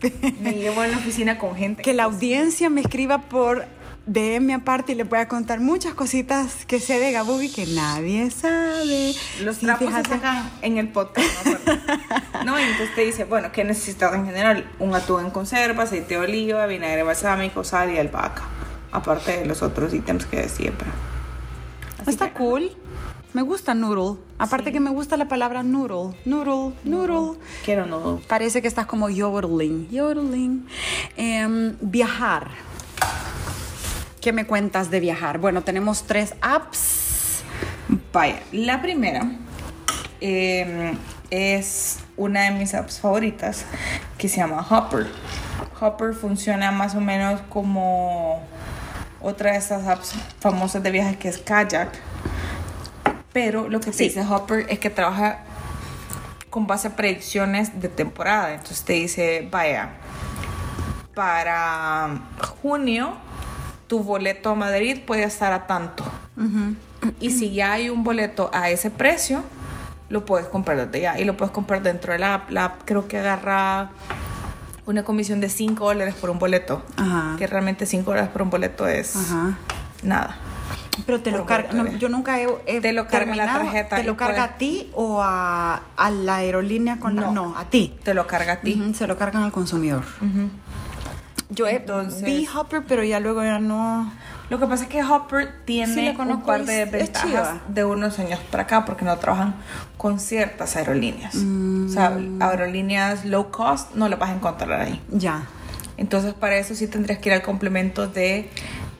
[0.40, 1.82] Me llevo en la oficina con gente.
[1.82, 3.64] Que la audiencia me escriba por
[4.06, 9.14] DM aparte y le pueda contar muchas cositas que sé de Gabubi que nadie sabe.
[9.42, 10.08] Los Sí, trapos fíjate.
[10.08, 12.44] se sacan en el podcast, ¿no?
[12.44, 14.64] No, y entonces te dice, bueno, ¿qué necesitas en general?
[14.78, 18.44] Un atún en conserva, aceite de oliva, vinagre balsámico, sal y albahaca.
[18.92, 20.90] Aparte de los otros ítems que pero...
[22.00, 22.70] así Está que- cool.
[23.32, 24.18] Me gusta noodle.
[24.38, 26.16] Aparte que me gusta la palabra noodle.
[26.24, 27.38] Noodle, noodle.
[27.64, 28.24] Quiero noodle.
[28.26, 29.88] Parece que estás como yodeling.
[29.88, 30.66] Yodeling.
[31.16, 32.50] Em, viajar.
[34.20, 35.38] ¿Qué me cuentas de viajar?
[35.38, 37.42] Bueno, tenemos tres apps.
[38.12, 39.30] Vaya, la primera
[40.20, 40.94] eh,
[41.30, 43.64] es una de mis apps favoritas
[44.18, 45.06] que se llama Hopper.
[45.80, 48.42] Hopper funciona más o menos como
[49.20, 52.09] otra de esas apps famosas de viajes que es Kayak.
[53.32, 54.04] Pero lo que te Sí.
[54.04, 55.40] dice Hopper es que trabaja
[56.50, 58.52] con base a predicciones de temporada.
[58.52, 59.90] Entonces te dice, vaya,
[61.14, 62.20] para
[62.60, 63.14] junio
[63.86, 66.04] tu boleto a Madrid puede estar a tanto.
[67.20, 69.42] Y si ya hay un boleto a ese precio,
[70.08, 71.18] lo puedes comprar desde ya.
[71.18, 72.50] Y lo puedes comprar dentro de la app.
[72.50, 73.90] La app creo que agarra
[74.86, 76.82] una comisión de 5 dólares por un boleto.
[76.96, 77.34] Ajá.
[77.38, 79.56] Que realmente 5 dólares por un boleto es Ajá.
[80.02, 80.36] nada.
[81.06, 81.72] Pero te lo carga.
[81.72, 82.48] no, yo nunca he.
[82.66, 86.10] he Te lo carga la tarjeta ¿Te lo carga puedes- a ti o a, a
[86.10, 87.22] la aerolínea con la.?
[87.22, 87.32] No.
[87.32, 87.94] No, a ti.
[88.02, 88.92] Te lo carga a ti.
[88.94, 90.04] Se lo cargan al consumidor.
[91.48, 94.12] Yo he, Entonces- vi Hopper, pero ya luego ya no.
[94.50, 98.40] Lo que pasa es que Hopper tiene Sí, un par de ventajas de unos años
[98.50, 99.54] para acá porque no trabajan
[99.96, 101.34] con ciertas aerolíneas.
[101.36, 102.42] O sea, Mm.
[102.42, 105.00] aerolíneas low cost no las vas a encontrar ahí.
[105.08, 105.42] Ya.
[105.96, 108.48] Entonces, para eso sí tendrías que ir al complemento de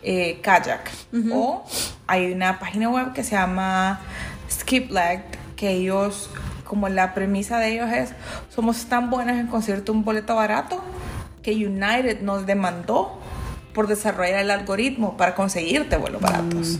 [0.02, 0.90] eh, Kayak.
[1.32, 1.64] O
[2.06, 4.00] hay una página web que se llama
[4.50, 5.24] Skiplag,
[5.56, 6.30] que ellos,
[6.64, 8.12] como la premisa de ellos es,
[8.48, 10.82] somos tan buenos en conseguirte un boleto barato
[11.42, 13.18] que United nos demandó
[13.74, 16.78] por desarrollar el algoritmo para conseguirte vuelos baratos.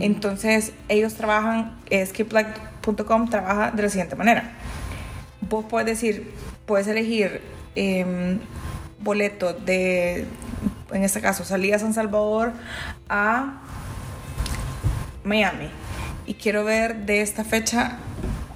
[0.00, 4.54] Entonces, ellos trabajan, eh, skiplag.com trabaja de la siguiente manera
[5.48, 6.30] vos puedes decir,
[6.66, 7.40] puedes elegir
[9.00, 10.24] boleto de,
[10.92, 12.52] en este caso, salida a San Salvador
[13.08, 13.62] a
[15.24, 15.68] Miami.
[16.26, 17.98] Y quiero ver de esta fecha,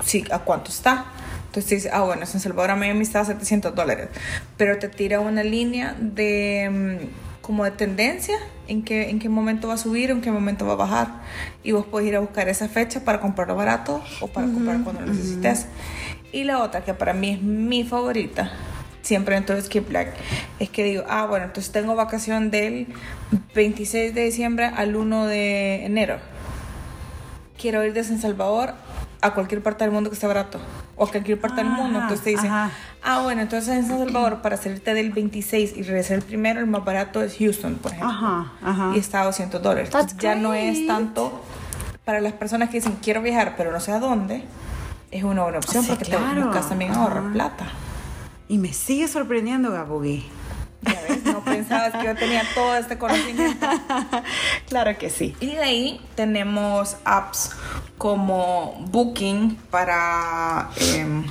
[0.04, 1.06] sí, a cuánto está.
[1.46, 4.08] Entonces dice, ah, bueno, San Salvador a Miami está a 700 dólares.
[4.56, 6.98] Pero te tira una línea de em,
[7.40, 8.36] como de tendencia,
[8.68, 11.08] en qué, en qué momento va a subir, en qué momento va a bajar.
[11.64, 15.02] Y vos podés ir a buscar esa fecha para comprarlo barato o para comprar cuando
[15.02, 15.66] lo necesites.
[16.32, 18.52] Y la otra, que para mí es mi favorita,
[19.02, 20.14] siempre en todo Skip Black,
[20.58, 22.86] es que digo, ah, bueno, entonces tengo vacación del
[23.54, 26.18] 26 de diciembre al 1 de enero.
[27.58, 28.74] Quiero ir de San Salvador
[29.20, 30.58] a cualquier parte del mundo que esté barato.
[30.96, 31.98] O a cualquier parte del mundo.
[31.98, 32.70] Ah, Entonces te dicen, ajá.
[33.02, 36.66] ah, bueno, entonces en San Salvador, para salirte del 26 y regresar el primero, el
[36.66, 38.10] más barato es Houston, por ejemplo.
[38.10, 38.92] Ajá, ajá.
[38.94, 39.90] Y está a 200 dólares.
[39.92, 41.42] Entonces, ya no es tanto
[42.04, 44.42] para las personas que dicen, quiero viajar, pero no sé a dónde.
[45.10, 46.34] Es una buena opción Sí, porque claro.
[46.34, 47.32] te buscas también ahorrar Ajá.
[47.32, 47.66] plata.
[48.50, 50.28] Y me sigue sorprendiendo, Gabugi.
[50.82, 53.64] Ya ves, no pensabas que yo tenía todo este conocimiento.
[54.68, 55.36] claro que sí.
[55.38, 57.52] Y de ahí tenemos apps
[57.96, 61.24] como Booking para em,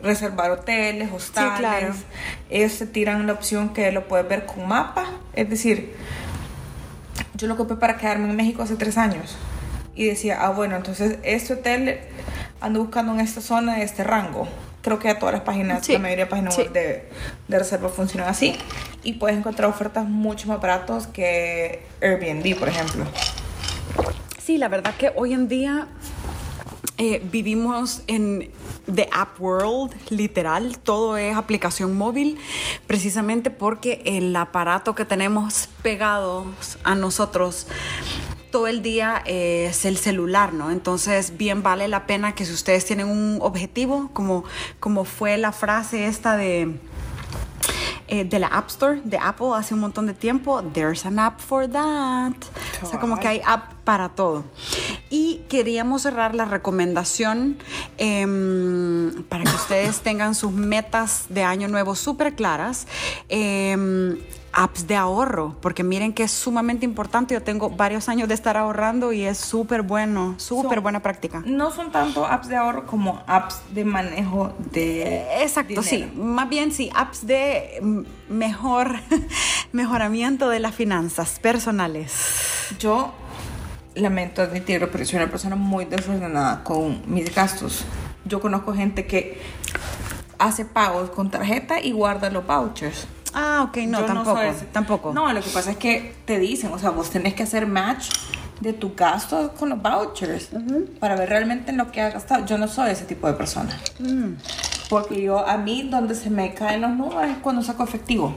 [0.00, 1.58] reservar hoteles, hostales.
[1.58, 1.94] claro.
[2.48, 5.04] Ellos te tiran la opción que lo puedes ver con mapa.
[5.32, 5.96] Es decir,
[7.34, 9.36] yo lo ocupé para quedarme en México hace tres años.
[9.96, 11.98] Y decía, ah, bueno, entonces este hotel
[12.60, 14.46] ando buscando en esta zona de este rango.
[14.86, 16.62] Creo que todas las páginas, Sí, la mayoría de páginas sí.
[16.62, 17.08] web de,
[17.48, 18.54] de reserva funcionan así.
[19.02, 23.04] Y puedes encontrar ofertas mucho más baratos que Airbnb, por ejemplo.
[24.44, 25.88] Sí, la verdad que hoy en día
[26.98, 28.52] eh, vivimos en
[28.94, 32.38] the app world, literal, todo es aplicación móvil,
[32.86, 37.66] precisamente porque el aparato que tenemos pegados a nosotros
[38.56, 40.70] todo el día eh, es el celular, ¿no?
[40.70, 44.44] Entonces, bien vale la pena que si ustedes tienen un objetivo, como,
[44.80, 46.74] como fue la frase esta de
[48.08, 50.62] eh, de la App Store de Apple hace un montón de tiempo.
[50.62, 52.32] There's an app for that.
[52.82, 54.44] O sea, como que hay app para todo.
[55.10, 57.58] Y queríamos cerrar la recomendación
[57.98, 62.86] em, para que ustedes tengan sus metas de año nuevo súper claras.
[63.28, 64.16] Em,
[64.56, 67.34] apps de ahorro, porque miren que es sumamente importante.
[67.34, 71.42] Yo tengo varios años de estar ahorrando y es súper bueno, súper buena práctica.
[71.44, 75.42] No son tanto apps de ahorro como apps de manejo de.
[75.42, 75.82] Exacto, dinero.
[75.82, 76.10] sí.
[76.16, 78.94] Más bien sí, apps de mm, mejor
[79.72, 82.72] mejoramiento de las finanzas personales.
[82.78, 83.12] Yo
[83.94, 87.84] lamento admitirlo, pero soy una persona muy desordenada con mis gastos.
[88.24, 89.38] Yo conozco gente que
[90.38, 93.06] hace pagos con tarjeta y guarda los vouchers.
[93.38, 94.64] Ah, ok, no, Yo tampoco, soy ese.
[94.64, 95.12] tampoco.
[95.12, 98.08] No, lo que pasa es que te dicen, o sea, vos tenés que hacer match
[98.60, 100.48] de tu gasto con los vouchers
[100.98, 102.46] para ver realmente en lo que has gastado.
[102.46, 103.78] Yo no soy ese tipo de persona.
[103.98, 104.36] Mm.
[104.88, 108.34] Porque yo, a mí, donde se me caen los números es cuando saco efectivo.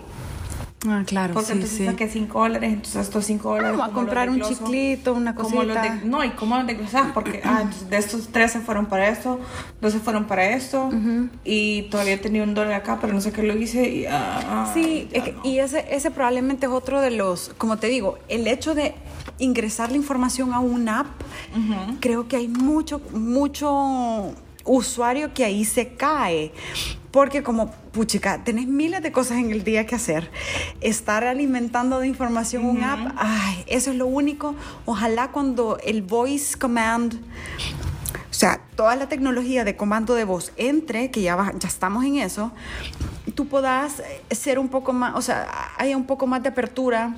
[0.88, 1.86] Ah, claro, Porque sí, entonces sí.
[1.86, 3.72] saqué 5 dólares, entonces estos 5 dólares.
[3.78, 5.96] Vamos a ¿cómo los comprar un chiclito, una ¿Cómo los cosita.
[5.96, 9.40] de- no, y cómo los desglosas, porque ah, entonces de estos 13 fueron para esto,
[9.82, 10.90] 12 fueron para esto,
[11.44, 13.90] y todavía tenía un dólar acá, pero no sé qué lo hice.
[13.90, 15.42] Y, ah, Sí, es que- no.
[15.44, 18.96] y ese, ese probablemente es otro de los, como te digo, el hecho de
[19.38, 21.08] ingresar la información a una app,
[22.00, 24.32] creo que hay mucho, mucho
[24.66, 26.52] usuario que ahí se cae.
[27.12, 30.30] Porque como, puchica, tenés miles de cosas en el día que hacer.
[30.80, 34.54] Estar alimentando de información un app, ay, eso es lo único.
[34.86, 37.16] Ojalá cuando el voice command
[38.30, 42.06] o sea, toda la tecnología de comando de voz entre, que ya, va- ya estamos
[42.06, 42.52] en eso,
[43.36, 47.16] tú puedas eh, ser un poco más, o sea, haya un poco más de apertura.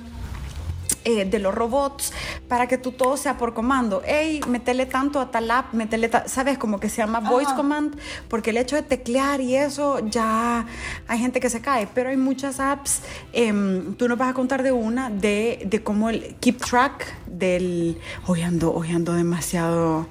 [1.04, 2.12] Eh, de los robots
[2.48, 4.02] para que tú todo sea por comando.
[4.04, 6.58] Hey, metele tanto a tal app, metele ta- ¿sabes?
[6.58, 7.56] Como que se llama voice Ajá.
[7.56, 7.96] command,
[8.28, 10.66] porque el hecho de teclear y eso ya
[11.08, 13.00] hay gente que se cae, pero hay muchas apps,
[13.32, 17.98] em, tú nos vas a contar de una, de, de cómo el keep track del...
[18.26, 20.06] Hoy ando, hoy ando demasiado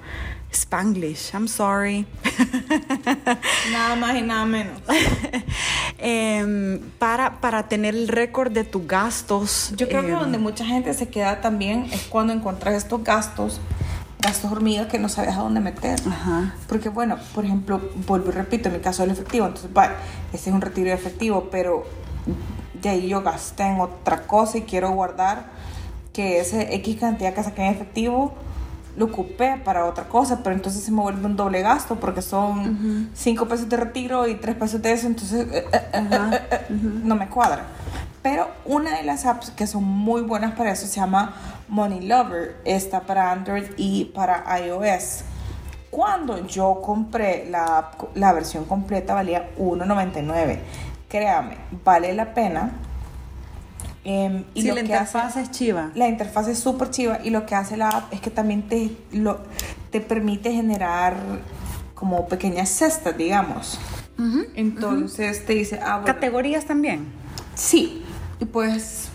[0.52, 2.06] spanglish, I'm sorry.
[3.72, 4.82] Nada más y nada menos.
[6.04, 9.72] Em, para, para tener el récord de tus gastos.
[9.78, 13.62] Yo creo que em, donde mucha gente se queda también es cuando encuentras estos gastos,
[14.20, 16.00] gastos hormigas que no sabes a dónde meter.
[16.08, 16.56] Ajá.
[16.68, 19.92] Porque bueno, por ejemplo, vuelvo y repito, en mi caso el efectivo, entonces va,
[20.34, 21.86] ese es un retiro de efectivo, pero
[22.82, 25.52] de ahí yo gasté en otra cosa y quiero guardar
[26.14, 28.34] que ese X cantidad que saqué en efectivo
[28.98, 33.10] lo ocupé para otra cosa, pero entonces se me vuelve un doble gasto porque son
[33.14, 36.66] 5 pesos de retiro y 3 pesos de eso, entonces eh, eh, eh, eh, eh,
[36.70, 37.64] no me cuadra.
[38.22, 41.34] Pero una de las apps que son muy buenas para eso se llama
[41.70, 45.24] Money Lover, está para Android y para iOS.
[45.90, 50.60] Cuando yo compré la, la versión completa valía 1.99.
[51.10, 52.72] Créame, vale la pena.
[54.04, 55.92] Em, y Sí, lo la que hace- interfaz es chiva.
[55.94, 58.90] la interfaz es súper chiva y lo que hace la app es que también te,
[59.12, 59.40] lo,
[59.92, 61.16] te permite generar
[61.94, 63.80] como pequeñas cestas, digamos.
[64.56, 67.06] Entonces te dice, ah, bueno, Categorías también.
[67.56, 68.04] Sí,
[68.40, 69.10] y puedes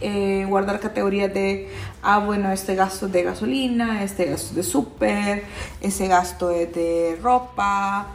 [0.00, 1.70] eh, guardar categorías de,
[2.02, 5.44] ah, bueno, este gasto es de gasolina, este gasto es de súper,
[5.80, 8.08] ese gasto es de ropa,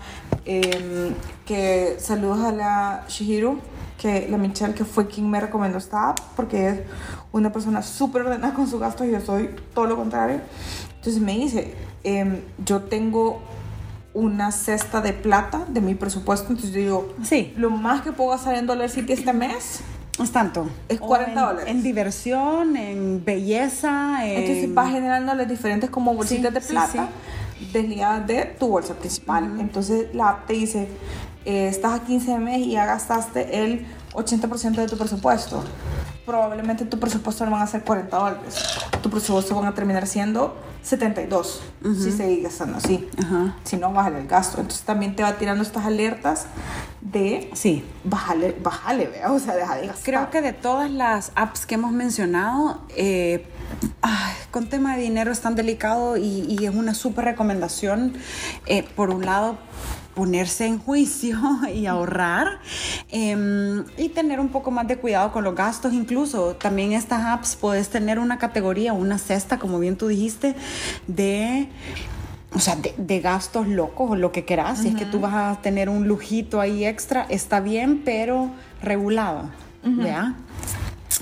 [0.45, 1.13] em,
[1.45, 3.57] que saludos a la Shihiro,
[4.01, 6.79] que la Michelle, que fue quien me recomendó esta app, porque es
[7.31, 10.41] una persona súper ordenada con sus gastos y yo soy todo lo contrario.
[10.95, 13.41] Entonces me dice, em, yo tengo
[14.13, 17.53] una cesta de plata de mi presupuesto, entonces yo digo, Sí.
[17.57, 19.81] lo más que puedo gastar en Dollar City este mes,
[20.19, 20.67] Es tanto.
[20.89, 21.65] Es O 40 en- dólares.
[21.67, 24.25] En diversión, en belleza.
[24.27, 24.41] En...
[24.41, 27.09] entonces vas generando las diferentes como bolsitas Sí, de sí, plata
[27.71, 29.59] desligadas de tu bolsa principal.
[29.59, 30.89] Entonces la app te dice,
[31.45, 35.63] eh, estás a 15 de mes y ya gastaste el 80% de tu presupuesto.
[36.25, 38.63] Probablemente tu presupuesto no van a ser 40 dólares.
[39.01, 41.61] Tu presupuesto van a terminar siendo 72
[42.01, 43.07] si seguís gastando así.
[43.63, 44.61] Si no, bájale el gasto.
[44.61, 46.45] Entonces también te va tirando estas alertas
[47.01, 47.83] de Sí.
[48.03, 50.03] bájale, bájale, vea, o sea, deja de gastar.
[50.05, 53.45] Creo que de todas las apps que hemos mencionado, eh,
[54.03, 58.13] ay, con tema de dinero es tan delicado y, y es una súper recomendación.
[58.67, 59.57] eh, por un lado,
[60.15, 61.37] ponerse en juicio
[61.73, 62.59] y ahorrar
[63.09, 65.93] em, y tener un poco más de cuidado con los gastos.
[65.93, 70.55] Incluso también estas apps puedes tener una categoría, una cesta, como bien tú dijiste,
[71.07, 71.69] de
[72.53, 74.79] o sea, de, de gastos locos o lo que quieras.
[74.79, 78.49] Si es que tú vas a tener un lujito ahí extra, está bien, pero
[78.83, 79.49] regulado.
[79.83, 80.35] ¿Ya?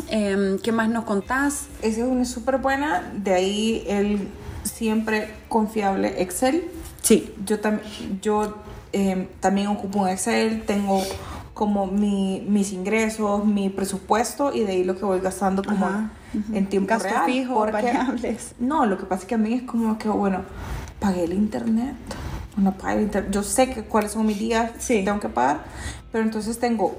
[0.10, 1.68] Em, ¿Qué más nos contás?
[1.84, 3.12] Esa es una súper buena.
[3.16, 4.28] De ahí el
[4.64, 6.66] siempre confiable Excel.
[7.02, 7.34] Sí.
[7.46, 7.80] Yo, tam-
[8.22, 8.56] yo
[8.94, 10.64] eh, también ocupo un Excel.
[10.66, 11.02] Tengo
[11.54, 16.10] como mi- mis ingresos, mi presupuesto y de ahí lo que voy gastando como Ajá,
[16.54, 17.26] en tiempo Gastos real.
[17.26, 18.56] fijos, porque- variables.
[18.60, 20.42] No, lo que pasa es que a mí es como que, bueno,
[21.00, 21.96] pagué el internet.
[22.56, 23.32] No pagué el internet.
[23.34, 25.00] Yo sé que cuáles son mis días Sí.
[25.00, 25.62] que tengo que pagar,
[26.12, 26.96] pero entonces tengo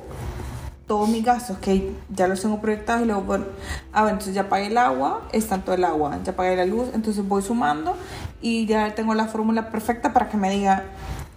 [0.87, 3.45] todos mis gastos que ya los tengo proyectados y luego, bueno,
[3.93, 6.89] ah, bueno, entonces ya pagué el agua, es tanto el agua, ya pagué la luz,
[6.95, 7.95] entonces voy sumando
[8.43, 10.83] y ya tengo la fórmula perfecta para que me diga,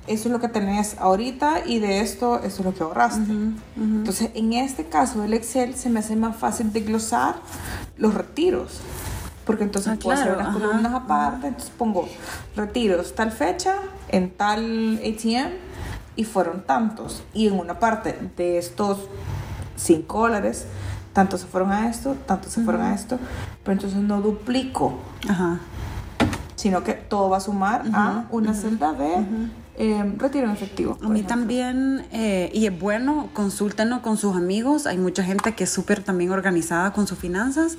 [0.07, 3.31] eso es lo que tenés ahorita y de esto, eso es lo que ahorraste.
[3.77, 7.35] Entonces, en este caso del Excel se me hace más fácil desglosar
[7.97, 8.79] los retiros.
[9.45, 12.07] Porque entonces Ah, puedo hacer claro, unas ajá, columnas aparte, entonces pongo
[12.55, 13.75] retiros tal fecha
[14.07, 15.51] en tal ATM
[16.15, 17.23] y fueron tantos.
[17.33, 18.99] Y en una parte de estos
[19.75, 20.65] 5 dólares,
[21.11, 23.19] tantos se fueron a esto, tantos se fueron a esto,
[23.63, 24.93] pero entonces no duplico,
[25.27, 25.59] Ajá.
[26.55, 29.25] sino que todo va a sumar a una celda de
[29.75, 30.97] eh, retiro en efectivo.
[31.01, 31.27] A mí ejemplo.
[31.27, 34.85] también, eh, y es bueno, consúltenos con sus amigos.
[34.85, 37.77] Hay mucha gente que es súper también organizada con sus finanzas.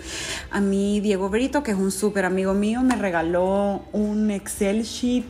[0.50, 5.24] A mí, Diego Brito, que es un súper amigo mío, me regaló un Excel sheet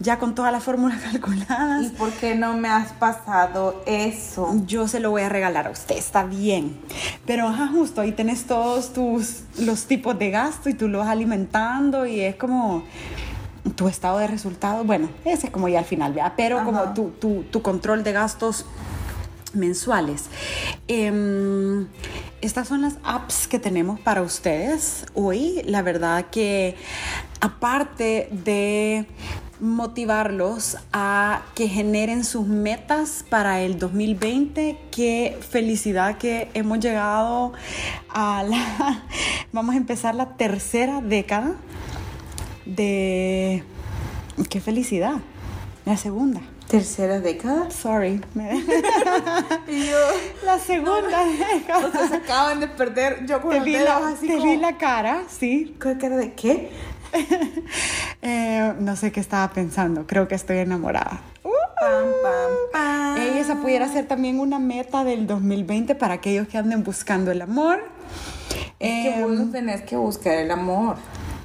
[0.00, 1.86] ya con todas las fórmulas calculadas.
[1.86, 4.54] ¿Y por qué no me has pasado eso?
[4.66, 6.76] Yo se lo voy a regalar a usted, está bien.
[7.26, 11.08] Pero ajá, justo ahí tenés todos tus los tipos de gasto y tú lo vas
[11.08, 12.84] alimentando y es como
[13.76, 14.86] tu estado de resultados.
[14.86, 16.34] Bueno, ese es como ya al final, ¿verdad?
[16.36, 16.64] Pero Ajá.
[16.64, 18.66] como tu, tu, tu control de gastos
[19.54, 20.24] mensuales.
[20.88, 21.86] Em,
[22.40, 25.62] estas son las apps que tenemos para ustedes hoy.
[25.64, 26.76] La verdad que
[27.40, 29.06] aparte de
[29.60, 37.52] motivarlos a que generen sus metas para el 2020, qué felicidad que hemos llegado
[38.08, 39.04] a la,
[39.52, 41.54] vamos a empezar la tercera década
[42.74, 43.62] de,
[44.48, 45.14] qué felicidad,
[45.84, 46.40] la segunda.
[46.68, 47.70] ¿Tercera década?
[47.70, 48.20] Sorry.
[49.68, 49.96] Y yo...
[50.44, 51.86] La segunda década.
[51.86, 54.50] Ustedes acaban de perder, yo con Te vi, la, así te como...
[54.50, 55.76] vi la cara, sí.
[55.80, 56.70] ¿Qué cara de qué?
[58.24, 60.06] Eh, no sé qué estaba pensando.
[60.06, 61.20] Creo que estoy enamorada.
[61.42, 61.50] Uh,
[61.80, 63.16] Pam, pam, pam.
[63.36, 67.82] Esa pudiera ser también una meta del 2020 para aquellos que anden buscando el amor.
[68.78, 70.96] Es que Em, vos tenés que buscar el amor.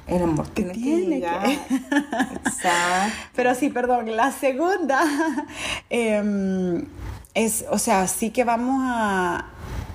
[0.08, 1.58] El amor tiene, que tiene que-.
[2.46, 3.16] Exacto.
[3.36, 5.04] Pero sí, perdón, la segunda
[5.90, 6.86] em,
[7.34, 9.46] es, o sea, sí que vamos a,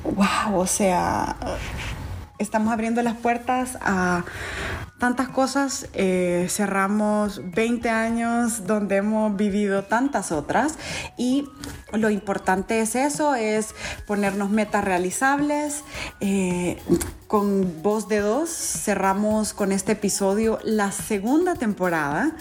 [0.03, 1.35] wow, o sea,
[2.39, 4.25] estamos abriendo las puertas a
[4.99, 10.77] tantas cosas, eh, cerramos 20 años donde hemos vivido tantas otras
[11.17, 11.49] y
[11.91, 13.75] lo importante es eso, es
[14.07, 15.83] ponernos metas realizables.
[16.21, 16.77] eh,
[17.33, 22.31] con voz de dos cerramos con este episodio la segunda temporada.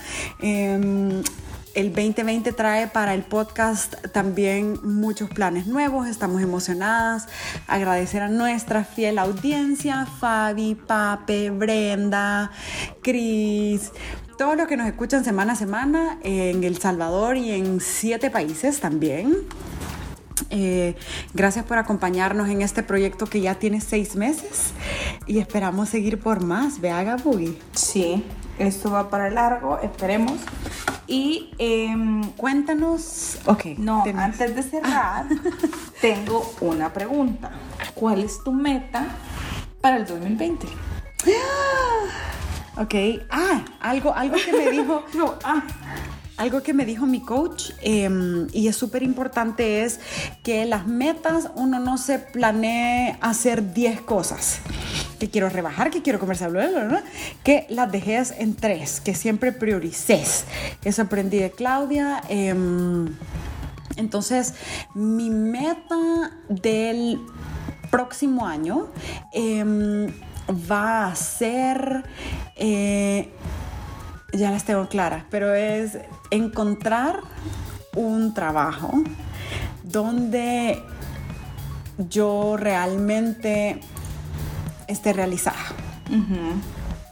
[0.41, 1.23] Em,
[1.75, 7.29] el 2020 trae para el podcast también muchos planes nuevos, estamos emocionadas.
[7.67, 12.51] Agradecer a nuestra fiel audiencia, Fabi, Pape, Brenda,
[13.03, 13.93] Cris,
[14.37, 18.81] todos los que nos escuchan semana a semana en El Salvador y en siete países
[18.81, 19.37] también.
[20.51, 20.97] Eh,
[21.33, 24.73] gracias por acompañarnos en este proyecto que ya tiene seis meses
[25.27, 26.81] y esperamos seguir por más.
[26.81, 27.59] Vea, Gabugi.
[27.73, 28.25] Sí,
[28.59, 30.39] esto va para largo, esperemos.
[31.07, 33.39] Y em, Cuéntanos.
[33.47, 33.65] Ok.
[33.79, 35.27] no, tenés- antes de cerrar,
[36.01, 37.51] tengo una pregunta.
[37.95, 39.07] ¿Cuál es tu meta
[39.81, 40.67] para el 2020?
[42.79, 42.95] Ok.
[43.31, 45.05] Ah, algo, algo que me dijo.
[45.15, 45.63] No, ah,
[46.37, 50.01] Algo que me dijo mi coach em, y es súper importante es
[50.43, 54.61] que las metas uno no se planee hacer 10 cosas.
[55.19, 57.05] Que quiero rebajar, que quiero comer bla,
[57.45, 60.45] que las dejes en tres, que siempre priorices.
[60.83, 62.23] Eso aprendí de Claudia.
[62.29, 63.15] em,
[63.97, 64.55] entonces,
[64.95, 67.21] mi meta del
[67.91, 68.89] próximo año
[69.33, 70.09] em,
[70.51, 72.05] va a ser...
[72.57, 73.29] eh,
[74.33, 75.99] ya las tengo claras, pero es
[76.33, 77.21] encontrar
[77.95, 78.91] un trabajo
[79.85, 80.83] donde
[82.09, 83.81] yo realmente
[84.89, 85.59] esté realizada.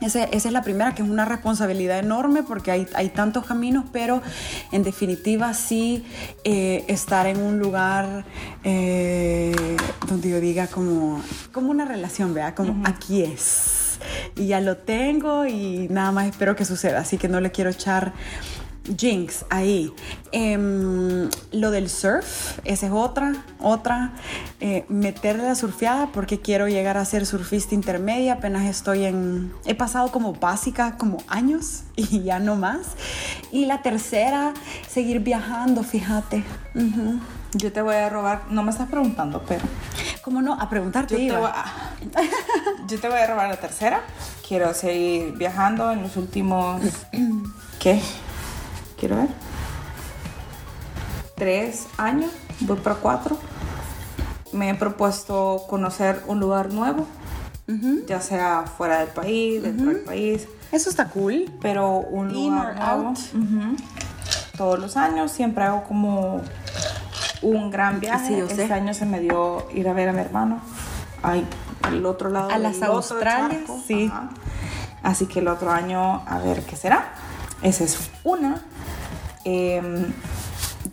[0.00, 3.84] Ese- esa es la primera, que es una responsabilidad enorme porque hay, hay tantos caminos,
[3.92, 4.22] pero
[4.72, 6.06] en definitiva sí
[6.44, 8.24] eh, estar en un lugar
[8.64, 9.54] eh,
[10.08, 13.98] donde yo diga como, como una relación, vea, como aquí es.
[14.36, 17.68] Y ya lo tengo y nada más espero que suceda, así que no le quiero
[17.68, 18.14] echar
[18.96, 19.92] jinx ahí.
[20.32, 24.12] Em, lo del surf, esa es otra, otra.
[24.60, 28.34] Eh, meterle la surfeada porque quiero llegar a ser surfista intermedia.
[28.34, 29.52] Apenas estoy en.
[29.64, 32.96] He pasado como básica como años y ya no más.
[33.50, 34.54] Y la tercera,
[34.88, 36.44] seguir viajando, fíjate.
[37.52, 39.64] Yo te voy a robar, no me estás preguntando, pero
[40.22, 40.54] ¿Cómo no?
[40.54, 41.64] A preguntarte yo te, voy a,
[42.86, 44.02] yo te voy a robar la tercera.
[44.46, 46.82] Quiero seguir viajando en los últimos,
[47.78, 48.00] ¿qué?
[49.00, 49.28] Quiero ver.
[51.36, 52.30] Tres años,
[52.60, 53.38] voy para cuatro.
[54.52, 57.06] Me he propuesto conocer un lugar nuevo,
[58.06, 61.50] ya sea fuera del país, dentro del país, Eso está cool.
[61.62, 63.08] pero un In lugar or nuevo.
[63.10, 63.18] out.
[64.56, 66.42] Todos los años siempre hago como
[67.42, 68.26] un gran viaje.
[68.28, 68.62] Sí, yo sé.
[68.62, 70.60] este año se me dio ir a ver a mi hermano.
[71.22, 71.46] Ay,
[71.82, 74.10] al otro lado A del las Australias, sí.
[74.12, 74.30] Ajá.
[75.02, 77.12] Así que el otro año a ver qué será.
[77.62, 78.60] Esa es una.
[79.44, 80.12] Em,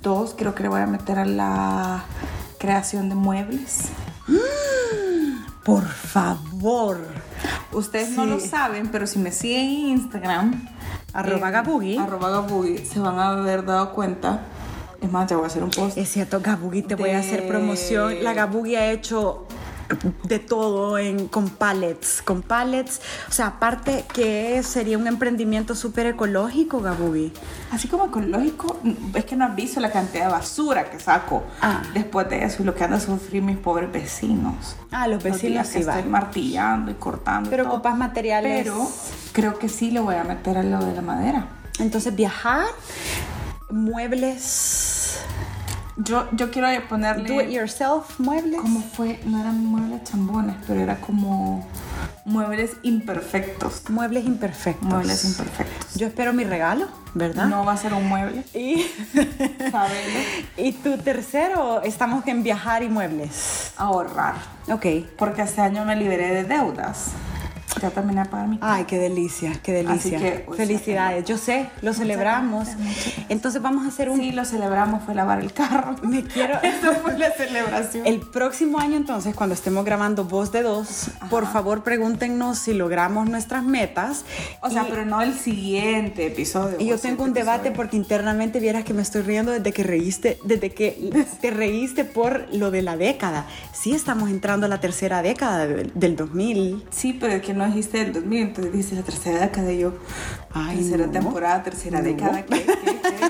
[0.01, 2.05] dos, creo que le voy a meter a la
[2.57, 3.89] creación de muebles.
[5.63, 6.99] Por favor.
[7.71, 10.69] Ustedes no lo saben, pero si me siguen en Instagram,
[11.13, 11.97] Arroba eh, Gabugi.
[11.97, 12.77] Arroba Gabugi.
[12.85, 14.41] Se van a haber dado cuenta.
[15.01, 15.97] Es más, ya voy a hacer un post.
[15.97, 18.23] Es cierto, Gabugi, te voy a hacer promoción.
[18.23, 19.46] La Gabugi ha hecho
[20.23, 22.99] de todo en, con pallets, con pallets.
[23.29, 27.31] O sea, aparte que sería un emprendimiento súper ecológico, Gabugi.
[27.71, 28.79] Así como ecológico,
[29.13, 31.81] es que no has visto la cantidad de basura que saco Ah.
[31.93, 34.75] después de eso y lo que han de sufrir mis pobres vecinos.
[34.91, 35.97] Ah, los Los vecinos que sí van.
[35.97, 37.47] estoy martillando y cortando.
[37.47, 37.73] y Pero todo.
[37.73, 38.63] ocupas materiales.
[38.63, 38.89] Pero
[39.33, 41.47] creo que sí le voy a meter a lo de la madera.
[41.79, 42.65] Entonces, viajar,
[43.69, 45.19] muebles,
[45.97, 47.27] Yo, yo quiero ponerle.
[47.27, 48.61] do it yourself, muebles.
[48.61, 49.19] ¿Cómo fue?
[49.25, 51.67] No eran muebles chambones, pero era como
[52.23, 53.89] muebles imperfectos.
[53.89, 54.87] Muebles imperfectos.
[54.87, 55.95] Muebles imperfectos.
[55.95, 57.47] Yo espero mi regalo, ¿verdad?
[57.47, 58.85] No va a ser un mueble, Y,
[60.57, 63.71] y tu tercero, estamos en viajar y muebles.
[63.77, 64.35] Ahorrar.
[64.69, 64.85] Ok.
[65.17, 67.11] Porque este año me liberé de deudas.
[67.81, 70.17] Ya terminé de pagar mi Ay, qué delicia, qué delicia.
[70.17, 71.25] Así que, o sea, Felicidades.
[71.25, 72.67] Yo sé, lo celebramos.
[72.69, 73.15] gracias.
[73.29, 74.17] Entonces vamos a hacer un...
[74.19, 75.95] Sí, lo celebramos, fue lavar el carro.
[76.01, 76.55] Me quiero...
[76.63, 78.07] Eso fue la celebración.
[78.07, 83.29] El próximo año entonces, cuando estemos grabando Voz de Dos, por favor pregúntenos si logramos
[83.29, 84.23] nuestras metas.
[84.61, 86.77] o sea, Y- pero no el siguiente episodio.
[86.79, 87.75] Y yo o tengo un siguiente debate episodio.
[87.75, 91.11] porque internamente vieras que me estoy riendo desde que reíste, desde que
[91.41, 93.45] te reíste por lo de la década.
[93.73, 96.85] Sí estamos entrando a la tercera década del, del 2000.
[96.89, 99.93] Sí, pero es que no dijiste el 2000, entonces dijiste la tercera década y yo.
[100.53, 101.11] Ay, tercera no.
[101.11, 102.05] temporada, tercera No.
[102.05, 102.43] década.
[102.45, 102.75] ¿qué, qué,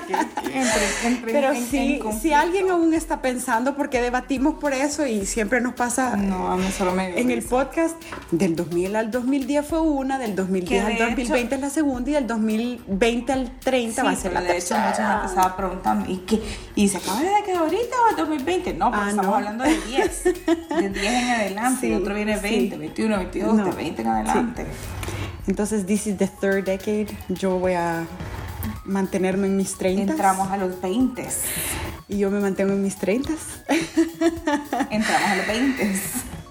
[0.06, 0.14] qué?
[0.58, 5.06] Entre- entre- Pero en- en sí, si alguien aún está pensando, porque debatimos por eso
[5.06, 7.96] y siempre nos pasa No, a mí solo me en el podcast,
[8.30, 12.10] del 2000 al 2010 fue una, del 2010 Que al de 2020 es la segunda
[12.10, 14.88] y del 2020 al 30 va a Sí, ser la de hecho tercera.
[14.88, 16.40] mucha gente estaba preguntando, ¿y qué?
[16.74, 18.74] ¿Y se acaba de década ahorita o 2020?
[18.74, 20.24] No, porque Ah, estamos hablando de 10.
[20.24, 22.42] De 10 en adelante, y Sí, otro viene sí.
[22.42, 23.64] 20, 21, 22, No.
[23.66, 24.17] de 20 en adelante.
[25.46, 27.08] Entonces, this is the third decade.
[27.28, 28.06] Yo voy a
[28.84, 31.26] mantenerme en mis 30 Entramos a los 20.
[32.08, 33.32] y yo me mantengo en mis 30
[34.90, 35.92] Entramos a los 20.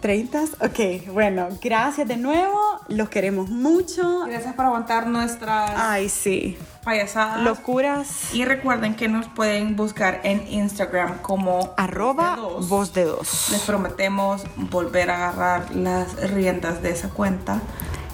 [0.02, 2.60] 30 Ok, bueno, gracias de nuevo.
[2.88, 4.26] Los queremos mucho.
[4.28, 6.58] Gracias por aguantar nuestras Ay, sí.
[6.84, 7.42] payasadas.
[7.42, 8.34] Locuras.
[8.34, 13.50] Y recuerden que nos pueden buscar en Instagram como Arroba Voz de Dos.
[13.52, 17.60] Les prometemos volver a agarrar las riendas de esa cuenta.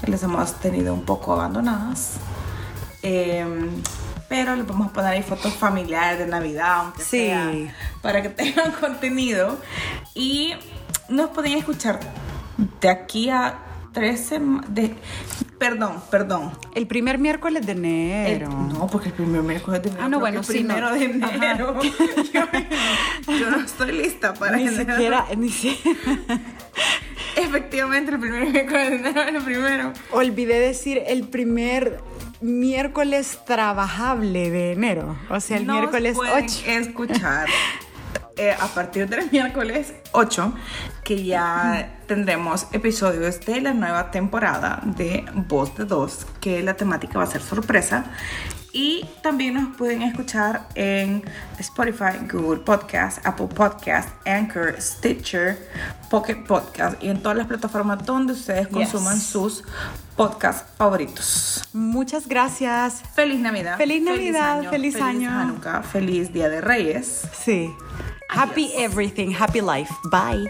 [0.08, 2.14] Les hemos tenido un poco abandonadas.
[3.02, 3.70] Em,
[4.30, 7.28] pero les vamos a poner ahí fotos familiares de Navidad, aunque Sí.
[7.28, 7.52] sea,
[8.02, 9.58] para que tengan contenido.
[10.16, 10.54] Y
[11.10, 12.00] nos pueden escuchar
[12.82, 13.56] de aquí a
[13.94, 14.70] tres semanas.
[15.60, 16.52] Perdón, perdón.
[16.76, 18.50] El primer miércoles de El- enero.
[18.50, 20.04] no, porque el primer miércoles de enero.
[20.06, 20.96] Ah, no, bueno, que sí, primero no.
[20.96, 21.80] de enero.
[21.82, 22.42] yo,
[23.40, 24.94] yo no estoy lista para Ni enero.
[24.94, 26.00] siquiera, ni siquiera.
[27.36, 29.94] Efectivamente, el primer miércoles de enero es el primero.
[30.12, 32.00] Olvidé decir el primer
[32.42, 35.18] miércoles trabajable de enero.
[35.30, 36.64] O sea, el Nos miércoles pueden 8.
[36.68, 37.48] escuchar
[38.38, 40.54] eh, a partir del miércoles 8,
[41.04, 47.18] que ya tendremos episodios de la nueva temporada de Voz de Dos, que la temática
[47.18, 48.06] va a ser sorpresa.
[48.76, 51.24] Y también nos pueden escuchar en
[51.60, 55.70] Spotify, Google Podcast, Apple Podcast, Anchor, Stitcher,
[56.10, 58.74] Pocket Podcast y en todas las plataformas donde ustedes Yes.
[58.90, 59.64] consuman sus
[60.16, 61.64] podcasts favoritos.
[61.74, 63.04] Muchas gracias.
[63.14, 63.78] Feliz Navidad.
[63.78, 65.30] Feliz Navidad, feliz año.
[65.30, 67.28] Hanukkah, feliz Día de Reyes.
[67.44, 67.70] Sí.
[68.30, 69.94] Happy everything, happy life.
[70.06, 70.50] Bye.